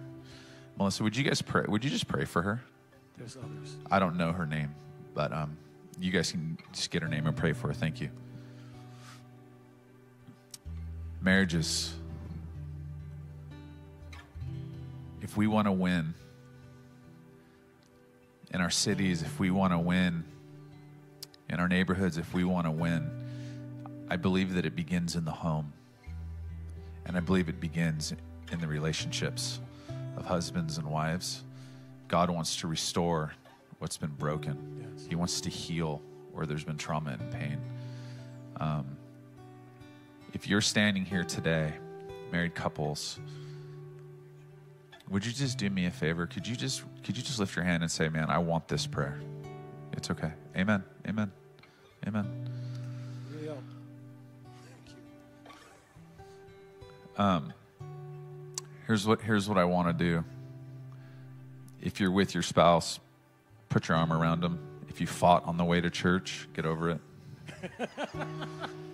Melissa, 0.77 1.03
would 1.03 1.17
you 1.17 1.25
guys 1.25 1.43
pray? 1.43 1.65
Would 1.67 1.83
you 1.83 1.91
just 1.91 2.07
pray 2.07 2.25
for 2.25 2.41
her? 2.41 2.63
There's 3.17 3.37
others. 3.37 3.77
I 3.91 3.99
don't 3.99 4.17
know 4.17 4.31
her 4.31 4.47
name, 4.47 4.73
but 5.13 5.33
um, 5.33 5.57
you 5.99 6.13
guys 6.13 6.31
can 6.31 6.57
just 6.73 6.93
get 6.93 7.03
her 7.03 7.09
name 7.09 7.27
and 7.27 7.37
pray 7.37 7.53
for 7.53 7.67
her. 7.67 7.75
Thank 7.75 8.01
you. 8.01 8.11
Marriages. 11.21 11.95
If 15.21 15.37
we 15.37 15.49
want 15.49 15.67
to 15.67 15.73
win 15.73 16.15
in 18.53 18.61
our 18.61 18.71
cities, 18.71 19.23
if 19.23 19.39
we 19.39 19.51
want 19.51 19.73
to 19.73 19.79
win 19.79 20.25
in 21.49 21.61
our 21.61 21.69
neighborhoods, 21.69 22.19
if 22.19 22.33
we 22.35 22.45
want 22.45 22.67
to 22.67 22.71
win, 22.71 23.11
I 24.11 24.17
believe 24.17 24.55
that 24.55 24.65
it 24.65 24.75
begins 24.75 25.17
in 25.17 25.25
the 25.25 25.33
home. 25.33 25.73
And 27.05 27.17
I 27.17 27.21
believe 27.21 27.49
it 27.49 27.61
begins 27.61 28.13
in 28.53 28.61
the 28.61 28.67
relationships 28.67 29.61
of 30.17 30.25
husbands 30.25 30.79
and 30.79 30.87
wives. 30.87 31.43
God 32.09 32.31
wants 32.31 32.57
to 32.57 32.67
restore 32.67 33.33
what's 33.79 33.97
been 33.97 34.11
broken. 34.11 34.57
Yes. 34.81 35.07
He 35.09 35.15
wants 35.15 35.41
to 35.43 35.51
heal 35.51 36.03
where 36.33 36.47
there's 36.47 36.65
been 36.65 36.77
trauma 36.77 37.17
and 37.19 37.33
pain. 37.33 37.61
Um, 38.59 38.97
if 40.33 40.49
you're 40.49 40.61
standing 40.61 41.05
here 41.05 41.25
today, 41.25 41.73
married 42.31 42.55
couples, 42.55 43.19
would 45.11 45.25
you 45.25 45.33
just 45.33 45.59
do 45.59 45.71
me 45.71 45.87
a 45.87 45.91
favor? 45.91 46.27
Could 46.27 46.47
you 46.47 46.57
just 46.57 46.83
could 47.03 47.17
you 47.17 47.23
just 47.23 47.39
lift 47.39 47.57
your 47.57 47.65
hand 47.65 47.83
and 47.83 47.91
say, 47.91 48.09
"Man, 48.09 48.31
I 48.31 48.39
want 48.39 48.69
this 48.69 48.87
prayer." 48.87 49.21
It's 49.93 50.11
okay. 50.11 50.33
Amen. 50.57 50.85
Amen. 51.09 51.33
Amen. 52.07 52.49
Yeah. 53.43 53.53
Thank 54.67 54.97
you. 57.17 57.25
Um, 57.25 57.53
here's 58.87 59.07
what 59.07 59.21
here's 59.23 59.49
what 59.49 59.59
I 59.59 59.65
want 59.65 59.89
to 59.89 60.05
do. 60.05 60.25
If 61.81 62.01
you're 62.01 62.11
with 62.11 62.35
your 62.35 62.43
spouse, 62.43 63.01
put 63.69 63.89
your 63.89 63.97
arm 63.97 64.13
around 64.13 64.41
them. 64.41 64.59
If 64.89 65.01
you 65.01 65.07
fought 65.07 65.45
on 65.45 65.57
the 65.57 65.65
way 65.65 65.81
to 65.81 65.91
church, 65.91 66.49
get 66.55 66.67
over 66.67 66.91
it. 66.91 67.01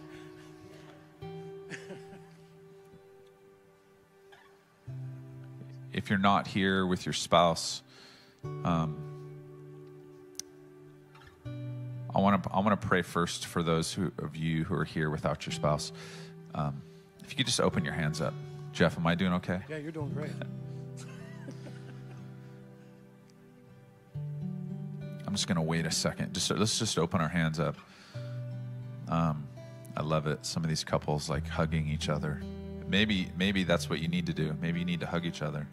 if 6.05 6.11
you're 6.11 6.19
not 6.19 6.47
here 6.47 6.87
with 6.87 7.07
your 7.07 7.15
spouse, 7.15 7.83
um, 8.63 8.95
I 12.15 12.21
want 12.21 12.43
to 12.43 12.51
I 12.53 12.61
want 12.61 12.79
to 12.79 12.87
pray 12.87 13.01
first 13.01 13.47
for 13.47 13.63
those 13.63 13.91
who, 13.91 14.13
of 14.19 14.37
you 14.37 14.65
who 14.65 14.75
are 14.75 14.85
here 14.85 15.09
without 15.09 15.47
your 15.47 15.55
spouse. 15.55 15.93
Um, 16.55 16.83
if 17.23 17.31
you 17.31 17.39
could 17.39 17.47
just 17.47 17.59
open 17.59 17.87
your 17.87 17.95
hands 17.95 18.21
up, 18.21 18.35
Jeff, 18.73 18.99
am 18.99 19.07
I 19.07 19.15
doing 19.15 19.33
okay? 19.33 19.61
Yeah, 19.67 19.79
you're 19.79 19.93
doing 19.93 20.11
great. 20.11 20.33
I'm 25.27 25.33
just 25.33 25.47
going 25.47 25.57
to 25.57 25.63
wait 25.63 25.87
a 25.87 25.91
second. 25.91 26.35
Just 26.35 26.51
let's 26.51 26.79
just 26.79 26.99
open 26.99 27.23
our 27.23 27.29
hands 27.29 27.59
up. 27.59 27.79
Um, 29.09 29.49
I 29.97 30.03
love 30.03 30.27
it. 30.27 30.45
Some 30.45 30.63
of 30.65 30.69
these 30.69 30.85
couples 30.85 31.31
like 31.31 31.49
hugging 31.49 31.89
each 31.89 32.11
other. 32.11 32.43
Maybe 32.89 33.31
maybe 33.37 33.65
that's 33.65 33.89
what 33.89 34.01
you 34.01 34.09
need 34.09 34.27
to 34.27 34.35
do. 34.35 34.57
Maybe 34.61 34.79
you 34.79 34.85
need 34.85 35.01
to 35.01 35.07
hug 35.07 35.25
each 35.25 35.43
other. 35.43 35.67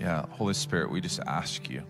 Yeah, 0.00 0.26
Holy 0.30 0.54
Spirit, 0.54 0.90
we 0.90 1.00
just 1.00 1.20
ask 1.26 1.68
you, 1.68 1.82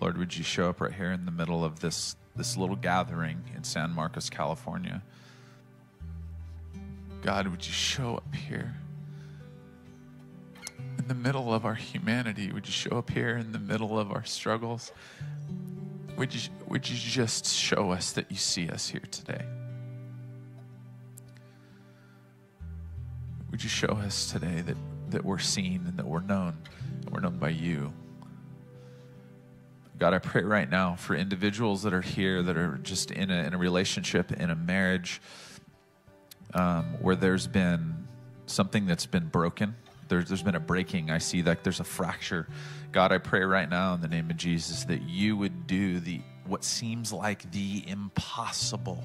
Lord, 0.00 0.18
would 0.18 0.36
you 0.36 0.42
show 0.42 0.68
up 0.68 0.80
right 0.80 0.92
here 0.92 1.12
in 1.12 1.24
the 1.26 1.30
middle 1.30 1.64
of 1.64 1.80
this 1.80 2.16
this 2.36 2.56
little 2.56 2.76
gathering 2.76 3.44
in 3.56 3.62
San 3.64 3.90
Marcos, 3.90 4.28
California? 4.28 5.02
God, 7.22 7.48
would 7.48 7.66
you 7.66 7.72
show 7.72 8.16
up 8.16 8.34
here 8.34 8.76
in 10.98 11.08
the 11.08 11.14
middle 11.14 11.54
of 11.54 11.64
our 11.64 11.74
humanity? 11.74 12.52
Would 12.52 12.66
you 12.66 12.72
show 12.72 12.98
up 12.98 13.10
here 13.10 13.36
in 13.36 13.52
the 13.52 13.58
middle 13.58 13.98
of 13.98 14.10
our 14.10 14.24
struggles? 14.24 14.92
Would 16.16 16.32
you, 16.32 16.40
would 16.68 16.88
you 16.88 16.96
just 16.96 17.46
show 17.46 17.90
us 17.90 18.12
that 18.12 18.30
you 18.30 18.36
see 18.36 18.68
us 18.68 18.88
here 18.88 19.02
today? 19.10 19.44
Would 23.50 23.62
you 23.62 23.68
show 23.68 23.88
us 23.88 24.30
today 24.30 24.60
that, 24.62 24.76
that 25.10 25.24
we're 25.24 25.38
seen 25.38 25.84
and 25.86 25.96
that 25.96 26.06
we're 26.06 26.20
known? 26.20 26.56
And 27.02 27.10
we're 27.10 27.20
known 27.20 27.38
by 27.38 27.50
you. 27.50 27.92
God, 29.98 30.12
I 30.12 30.18
pray 30.18 30.42
right 30.42 30.68
now 30.68 30.96
for 30.96 31.14
individuals 31.14 31.82
that 31.82 31.92
are 31.92 32.00
here 32.00 32.42
that 32.42 32.56
are 32.56 32.78
just 32.82 33.10
in 33.10 33.30
a, 33.30 33.44
in 33.44 33.54
a 33.54 33.58
relationship, 33.58 34.32
in 34.32 34.50
a 34.50 34.56
marriage, 34.56 35.20
um, 36.52 36.84
where 37.00 37.16
there's 37.16 37.46
been 37.46 38.06
something 38.46 38.86
that's 38.86 39.06
been 39.06 39.26
broken. 39.26 39.76
There's, 40.08 40.28
there's 40.28 40.42
been 40.42 40.54
a 40.54 40.60
breaking. 40.60 41.10
I 41.10 41.18
see 41.18 41.42
that 41.42 41.64
there's 41.64 41.80
a 41.80 41.84
fracture. 41.84 42.46
God, 42.92 43.12
I 43.12 43.18
pray 43.18 43.42
right 43.42 43.68
now 43.68 43.94
in 43.94 44.00
the 44.00 44.08
name 44.08 44.30
of 44.30 44.36
Jesus 44.36 44.84
that 44.84 45.02
you 45.02 45.36
would 45.36 45.66
do 45.66 46.00
the 46.00 46.20
what 46.46 46.62
seems 46.62 47.12
like 47.12 47.50
the 47.52 47.82
impossible 47.86 49.02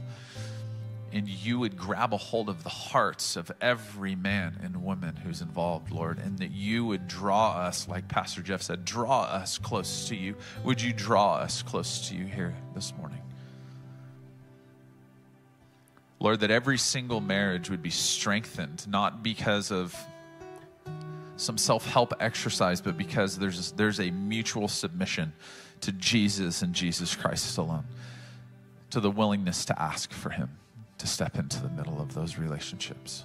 and 1.11 1.27
you 1.27 1.59
would 1.59 1.77
grab 1.77 2.13
a 2.13 2.17
hold 2.17 2.49
of 2.49 2.63
the 2.63 2.69
hearts 2.69 3.35
of 3.35 3.51
every 3.61 4.15
man 4.15 4.59
and 4.63 4.83
woman 4.83 5.15
who's 5.15 5.41
involved, 5.41 5.91
Lord, 5.91 6.19
and 6.19 6.37
that 6.39 6.51
you 6.51 6.85
would 6.85 7.07
draw 7.07 7.53
us, 7.53 7.87
like 7.87 8.07
Pastor 8.07 8.41
Jeff 8.41 8.61
said, 8.61 8.85
draw 8.85 9.23
us 9.23 9.57
close 9.57 10.07
to 10.09 10.15
you. 10.15 10.35
Would 10.63 10.81
you 10.81 10.93
draw 10.93 11.37
us 11.37 11.61
close 11.63 12.09
to 12.09 12.15
you 12.15 12.25
here 12.25 12.55
this 12.75 12.93
morning? 12.95 13.21
Lord, 16.19 16.41
that 16.41 16.51
every 16.51 16.77
single 16.77 17.21
marriage 17.21 17.69
would 17.69 17.81
be 17.81 17.89
strengthened, 17.89 18.87
not 18.87 19.23
because 19.23 19.71
of 19.71 19.95
some 21.39 21.57
self 21.57 21.85
help 21.85 22.13
exercise, 22.19 22.81
but 22.81 22.97
because 22.97 23.37
there's, 23.37 23.71
there's 23.73 23.99
a 23.99 24.11
mutual 24.11 24.67
submission 24.67 25.33
to 25.81 25.91
Jesus 25.93 26.61
and 26.61 26.73
Jesus 26.73 27.15
Christ 27.15 27.57
alone, 27.57 27.85
to 28.89 28.99
the 28.99 29.09
willingness 29.09 29.65
to 29.65 29.81
ask 29.81 30.11
for 30.11 30.29
Him 30.29 30.49
to 30.97 31.07
step 31.07 31.37
into 31.37 31.61
the 31.61 31.69
middle 31.69 32.01
of 32.01 32.13
those 32.13 32.37
relationships. 32.37 33.23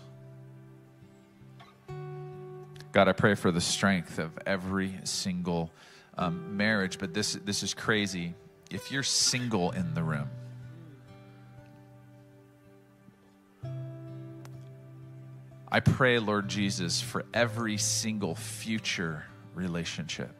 God, 2.93 3.09
I 3.09 3.13
pray 3.13 3.35
for 3.35 3.51
the 3.51 3.61
strength 3.61 4.21
of 4.21 4.31
every 4.47 4.95
single 5.03 5.73
um, 6.17 6.57
marriage, 6.57 6.99
but 6.99 7.13
this, 7.13 7.33
this 7.45 7.65
is 7.65 7.75
crazy. 7.75 8.35
If 8.71 8.93
you're 8.93 9.03
single 9.03 9.73
in 9.73 9.95
the 9.95 10.05
room, 10.05 10.31
I 15.75 15.81
pray, 15.81 16.21
Lord 16.21 16.47
Jesus, 16.47 17.01
for 17.01 17.25
every 17.35 17.79
single 17.79 18.37
future 18.37 19.25
relationship. 19.55 20.31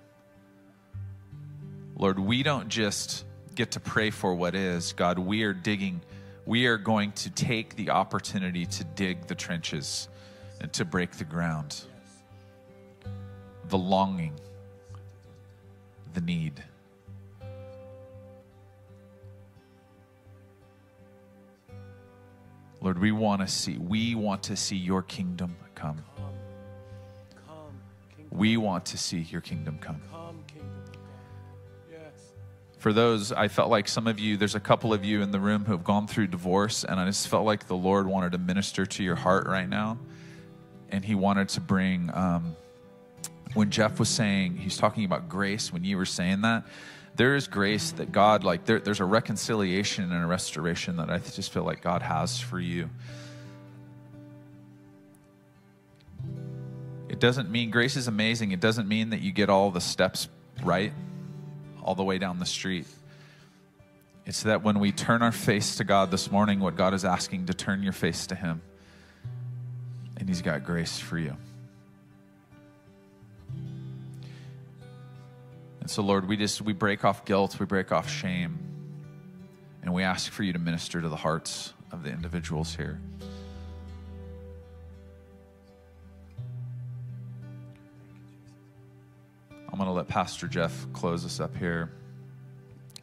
Lord, 1.97 2.21
we 2.21 2.45
don't 2.45 2.69
just 2.69 3.25
get 3.57 3.73
to 3.73 3.81
pray 3.81 4.11
for 4.11 4.33
what 4.33 4.55
is. 4.55 4.93
God, 4.93 5.19
we 5.19 5.43
are 5.43 5.53
digging 5.53 6.03
we 6.47 6.67
are 6.67 6.79
going 6.79 7.11
to 7.11 7.31
take 7.31 7.75
the 7.75 7.91
opportunity 7.91 8.65
to 8.65 8.85
dig 8.85 9.27
the 9.27 9.35
trenches 9.35 10.09
and 10.61 10.73
to 10.75 10.85
break 10.85 11.11
the 11.13 11.25
ground. 11.25 11.83
The 13.71 13.79
longing, 13.79 14.39
the 16.13 16.21
need. 16.21 16.63
Lord, 22.85 23.01
we 23.01 23.11
want 23.11 23.41
to 23.41 23.49
see, 23.49 23.77
we 23.79 24.15
want 24.15 24.45
to 24.45 24.57
see 24.57 24.77
your 24.77 25.03
kingdom 25.03 25.57
come. 25.75 26.05
We 28.31 28.57
want 28.57 28.87
to 28.87 28.99
see 28.99 29.21
your 29.21 29.41
kingdom 29.41 29.79
come 29.81 30.01
for 32.85 32.93
those, 32.93 33.33
I 33.33 33.49
felt 33.49 33.71
like 33.71 33.89
some 33.89 34.07
of 34.07 34.21
you, 34.21 34.37
there's 34.37 34.55
a 34.55 34.61
couple 34.61 34.93
of 34.93 35.07
you 35.07 35.23
in 35.23 35.31
the 35.31 35.41
room 35.41 35.65
who 35.65 35.73
have 35.73 35.85
gone 35.85 36.07
through 36.07 36.27
divorce, 36.27 36.85
and 36.85 37.01
I 37.01 37.07
just 37.07 37.29
felt 37.29 37.47
like 37.47 37.67
the 37.67 37.75
Lord 37.75 38.07
wanted 38.07 38.33
to 38.33 38.39
minister 38.39 38.85
to 38.85 39.03
your 39.03 39.15
heart 39.15 39.47
right 39.47 39.67
now. 39.67 39.97
And 40.91 41.03
He 41.03 41.15
wanted 41.15 41.49
to 41.49 41.63
bring, 41.63 42.11
um, 42.13 42.55
when 43.55 43.71
Jeff 43.71 43.99
was 43.99 44.11
saying, 44.11 44.59
he's 44.59 44.77
talking 44.77 45.07
about 45.07 45.31
grace, 45.31 45.73
when 45.73 45.83
you 45.83 45.97
were 45.97 46.05
saying 46.05 46.43
that, 46.43 46.65
there 47.17 47.37
is 47.37 47.47
grace 47.47 47.93
that 47.93 48.13
God, 48.13 48.45
like, 48.45 48.65
there, 48.65 48.81
there's 48.81 49.01
a 49.01 49.05
reconciliation 49.05 50.11
and 50.11 50.25
a 50.25 50.27
restoration 50.27 50.97
that 50.97 51.11
I 51.11 51.19
just 51.19 51.53
feel 51.53 51.65
like 51.65 51.81
God 51.81 52.03
has 52.03 52.41
for 52.41 52.59
you. 52.59 52.91
It 57.09 57.21
doesn't 57.21 57.51
mean 57.51 57.71
grace 57.71 57.97
is 57.97 58.09
amazing. 58.09 58.51
It 58.51 58.61
doesn't 58.61 58.89
mean 58.89 59.11
that 59.11 59.21
you 59.21 59.31
get 59.31 59.49
all 59.49 59.71
the 59.71 59.81
steps 59.81 60.29
right 60.63 60.93
all 61.85 61.95
the 61.95 62.03
way 62.03 62.19
down 62.19 62.39
the 62.39 62.47
street. 62.47 62.87
It's 64.27 64.43
that 64.45 64.63
when 64.63 64.81
we 64.81 64.91
turn 64.91 65.23
our 65.23 65.33
face 65.33 65.77
to 65.77 65.85
God 65.85 66.11
this 66.11 66.31
morning, 66.31 66.59
what 66.59 66.77
God 66.77 66.95
is 66.95 67.05
asking 67.05 67.47
to 67.47 67.55
turn 67.55 67.83
your 67.83 67.93
face 67.93 68.27
to 68.29 68.35
Him, 68.35 68.63
and 70.17 70.29
He's 70.29 70.41
got 70.41 70.65
grace 70.65 70.99
for 70.99 71.19
you. 71.19 71.37
And 75.85 75.91
so, 75.91 76.01
Lord, 76.01 76.27
we 76.27 76.39
just 76.39 76.63
we 76.63 76.73
break 76.73 77.05
off 77.05 77.27
guilt, 77.27 77.61
we 77.61 77.67
break 77.67 77.93
off 77.93 78.09
shame, 78.09 78.59
and 79.83 79.93
we 79.93 80.03
ask 80.03 80.33
for 80.33 80.43
you 80.43 80.55
to 80.55 80.59
minister 80.59 81.03
to 81.03 81.11
the 81.11 81.17
hearts 81.17 81.75
of 81.93 82.03
the 82.03 82.09
individuals 82.09 82.75
here. 82.75 82.99
I'm 89.69 89.77
going 89.79 89.85
to 89.85 89.93
let 89.93 90.09
Pastor 90.09 90.49
Jeff 90.49 90.87
close 90.95 91.27
us 91.27 91.39
up 91.39 91.55
here. 91.55 91.91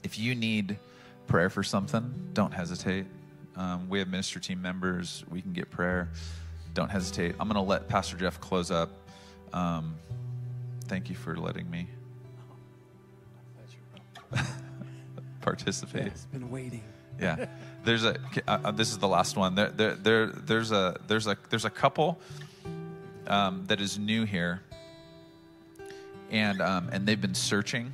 If 0.01 0.17
you 0.17 0.33
need 0.33 0.79
prayer 1.27 1.51
for 1.51 1.61
something, 1.61 2.31
don't 2.33 2.51
hesitate. 2.51 3.05
Um, 3.55 3.89
we 3.89 3.99
have 3.99 4.07
minister 4.07 4.39
team 4.39 4.59
members. 4.59 5.23
We 5.29 5.43
can 5.43 5.53
get 5.53 5.69
prayer. 5.69 6.09
Don't 6.73 6.89
hesitate. 6.89 7.35
I'm 7.39 7.47
going 7.47 7.63
to 7.63 7.69
let 7.69 7.87
Pastor 7.87 8.17
Jeff 8.17 8.39
close 8.39 8.71
up. 8.71 8.89
Um, 9.53 9.93
thank 10.85 11.09
you 11.09 11.15
for 11.15 11.35
letting 11.35 11.69
me 11.69 11.87
participate. 15.41 16.07
It's 16.07 16.25
been 16.25 16.49
waiting. 16.49 16.83
Yeah, 17.19 17.45
there's 17.83 18.03
a. 18.03 18.15
Uh, 18.47 18.59
uh, 18.65 18.71
this 18.71 18.91
is 18.91 18.97
the 18.97 19.07
last 19.07 19.37
one. 19.37 19.55
There, 19.55 19.69
there, 19.69 19.95
there, 19.95 20.27
there's 20.27 20.71
a, 20.71 20.99
there's 21.07 21.27
a, 21.27 21.37
there's 21.49 21.65
a 21.65 21.69
couple 21.69 22.19
um, 23.27 23.65
that 23.67 23.79
is 23.81 23.97
new 23.97 24.25
here 24.25 24.61
and 26.31 26.61
um, 26.61 26.89
and 26.91 27.05
they've 27.05 27.21
been 27.21 27.35
searching 27.35 27.93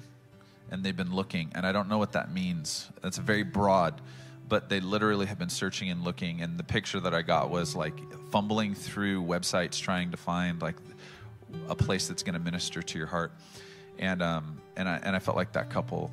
and 0.72 0.84
they've 0.84 0.96
been 0.96 1.14
looking 1.14 1.52
and 1.56 1.66
i 1.66 1.72
don't 1.72 1.90
know 1.90 1.98
what 1.98 2.14
that 2.14 2.32
means 2.32 2.90
that's 3.02 3.18
very 3.18 3.44
broad 3.44 4.00
but 4.48 4.70
they 4.70 4.80
literally 4.80 5.26
have 5.26 5.40
been 5.40 5.50
searching 5.50 5.90
and 5.90 6.04
looking 6.04 6.42
and 6.42 6.58
the 6.58 6.64
picture 6.64 7.00
that 7.00 7.14
i 7.14 7.22
got 7.22 7.50
was 7.50 7.76
like 7.76 8.00
fumbling 8.32 8.74
through 8.74 9.22
websites 9.24 9.82
trying 9.82 10.12
to 10.12 10.18
find 10.18 10.62
like 10.62 10.76
a 11.70 11.76
place 11.76 12.08
that's 12.08 12.24
going 12.24 12.34
to 12.34 12.40
minister 12.40 12.82
to 12.82 12.98
your 12.98 13.08
heart 13.08 13.32
and 14.00 14.22
um 14.22 14.62
and 14.76 14.88
i 14.88 14.98
and 14.98 15.16
i 15.16 15.20
felt 15.20 15.36
like 15.36 15.52
that 15.52 15.70
couple 15.70 16.12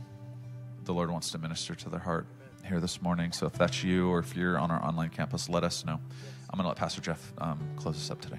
the 0.85 0.95
lord 0.95 1.11
wants 1.11 1.30
to 1.30 1.39
minister 1.39 1.74
to 1.74 1.89
their 1.89 2.01
heart 2.01 2.26
here 2.66 2.80
this 2.80 3.03
morning 3.03 3.32
so 3.32 3.47
if 3.47 3.53
that's 3.55 3.82
you 3.82 4.09
or 4.09 4.18
if 4.18 4.35
you're 4.37 4.59
on 4.59 4.70
our 4.70 4.82
online 4.85 5.11
campus 5.11 5.49
let 5.49 5.64
us 5.64 5.85
know 5.85 6.01
i'm 6.51 6.57
going 6.57 6.62
to 6.62 6.68
let 6.68 6.76
pastor 6.76 7.01
jeff 7.01 7.32
um, 7.39 7.59
close 7.76 7.97
us 7.97 8.11
up 8.11 8.20
today 8.20 8.39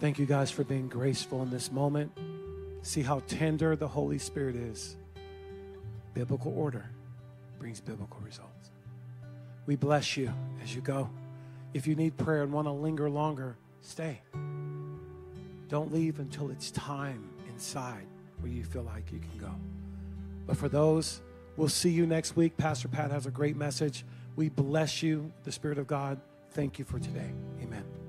thank 0.00 0.18
you 0.18 0.26
guys 0.26 0.50
for 0.50 0.64
being 0.64 0.88
graceful 0.88 1.42
in 1.42 1.50
this 1.50 1.72
moment 1.72 2.12
See 2.84 3.00
how 3.00 3.20
tender 3.20 3.76
the 3.76 3.88
Holy 3.88 4.18
Spirit 4.18 4.56
is. 4.56 4.96
Biblical 6.12 6.52
order 6.54 6.90
brings 7.58 7.80
biblical 7.80 8.20
results. 8.20 8.72
We 9.64 9.74
bless 9.74 10.18
you 10.18 10.30
as 10.62 10.74
you 10.74 10.82
go. 10.82 11.08
If 11.72 11.86
you 11.86 11.94
need 11.94 12.18
prayer 12.18 12.42
and 12.42 12.52
want 12.52 12.66
to 12.66 12.72
linger 12.72 13.08
longer, 13.08 13.56
stay. 13.80 14.20
Don't 15.70 15.94
leave 15.94 16.18
until 16.18 16.50
it's 16.50 16.70
time 16.72 17.26
inside 17.48 18.06
where 18.40 18.52
you 18.52 18.64
feel 18.64 18.82
like 18.82 19.10
you 19.10 19.18
can 19.18 19.38
go. 19.38 19.54
But 20.46 20.58
for 20.58 20.68
those, 20.68 21.22
we'll 21.56 21.68
see 21.68 21.90
you 21.90 22.06
next 22.06 22.36
week. 22.36 22.56
Pastor 22.56 22.88
Pat 22.88 23.10
has 23.10 23.26
a 23.26 23.30
great 23.30 23.56
message. 23.56 24.04
We 24.36 24.48
bless 24.48 25.02
you, 25.02 25.32
the 25.44 25.52
Spirit 25.52 25.78
of 25.78 25.86
God. 25.86 26.20
Thank 26.50 26.78
you 26.78 26.84
for 26.84 26.98
today. 26.98 27.32
Amen. 27.62 28.03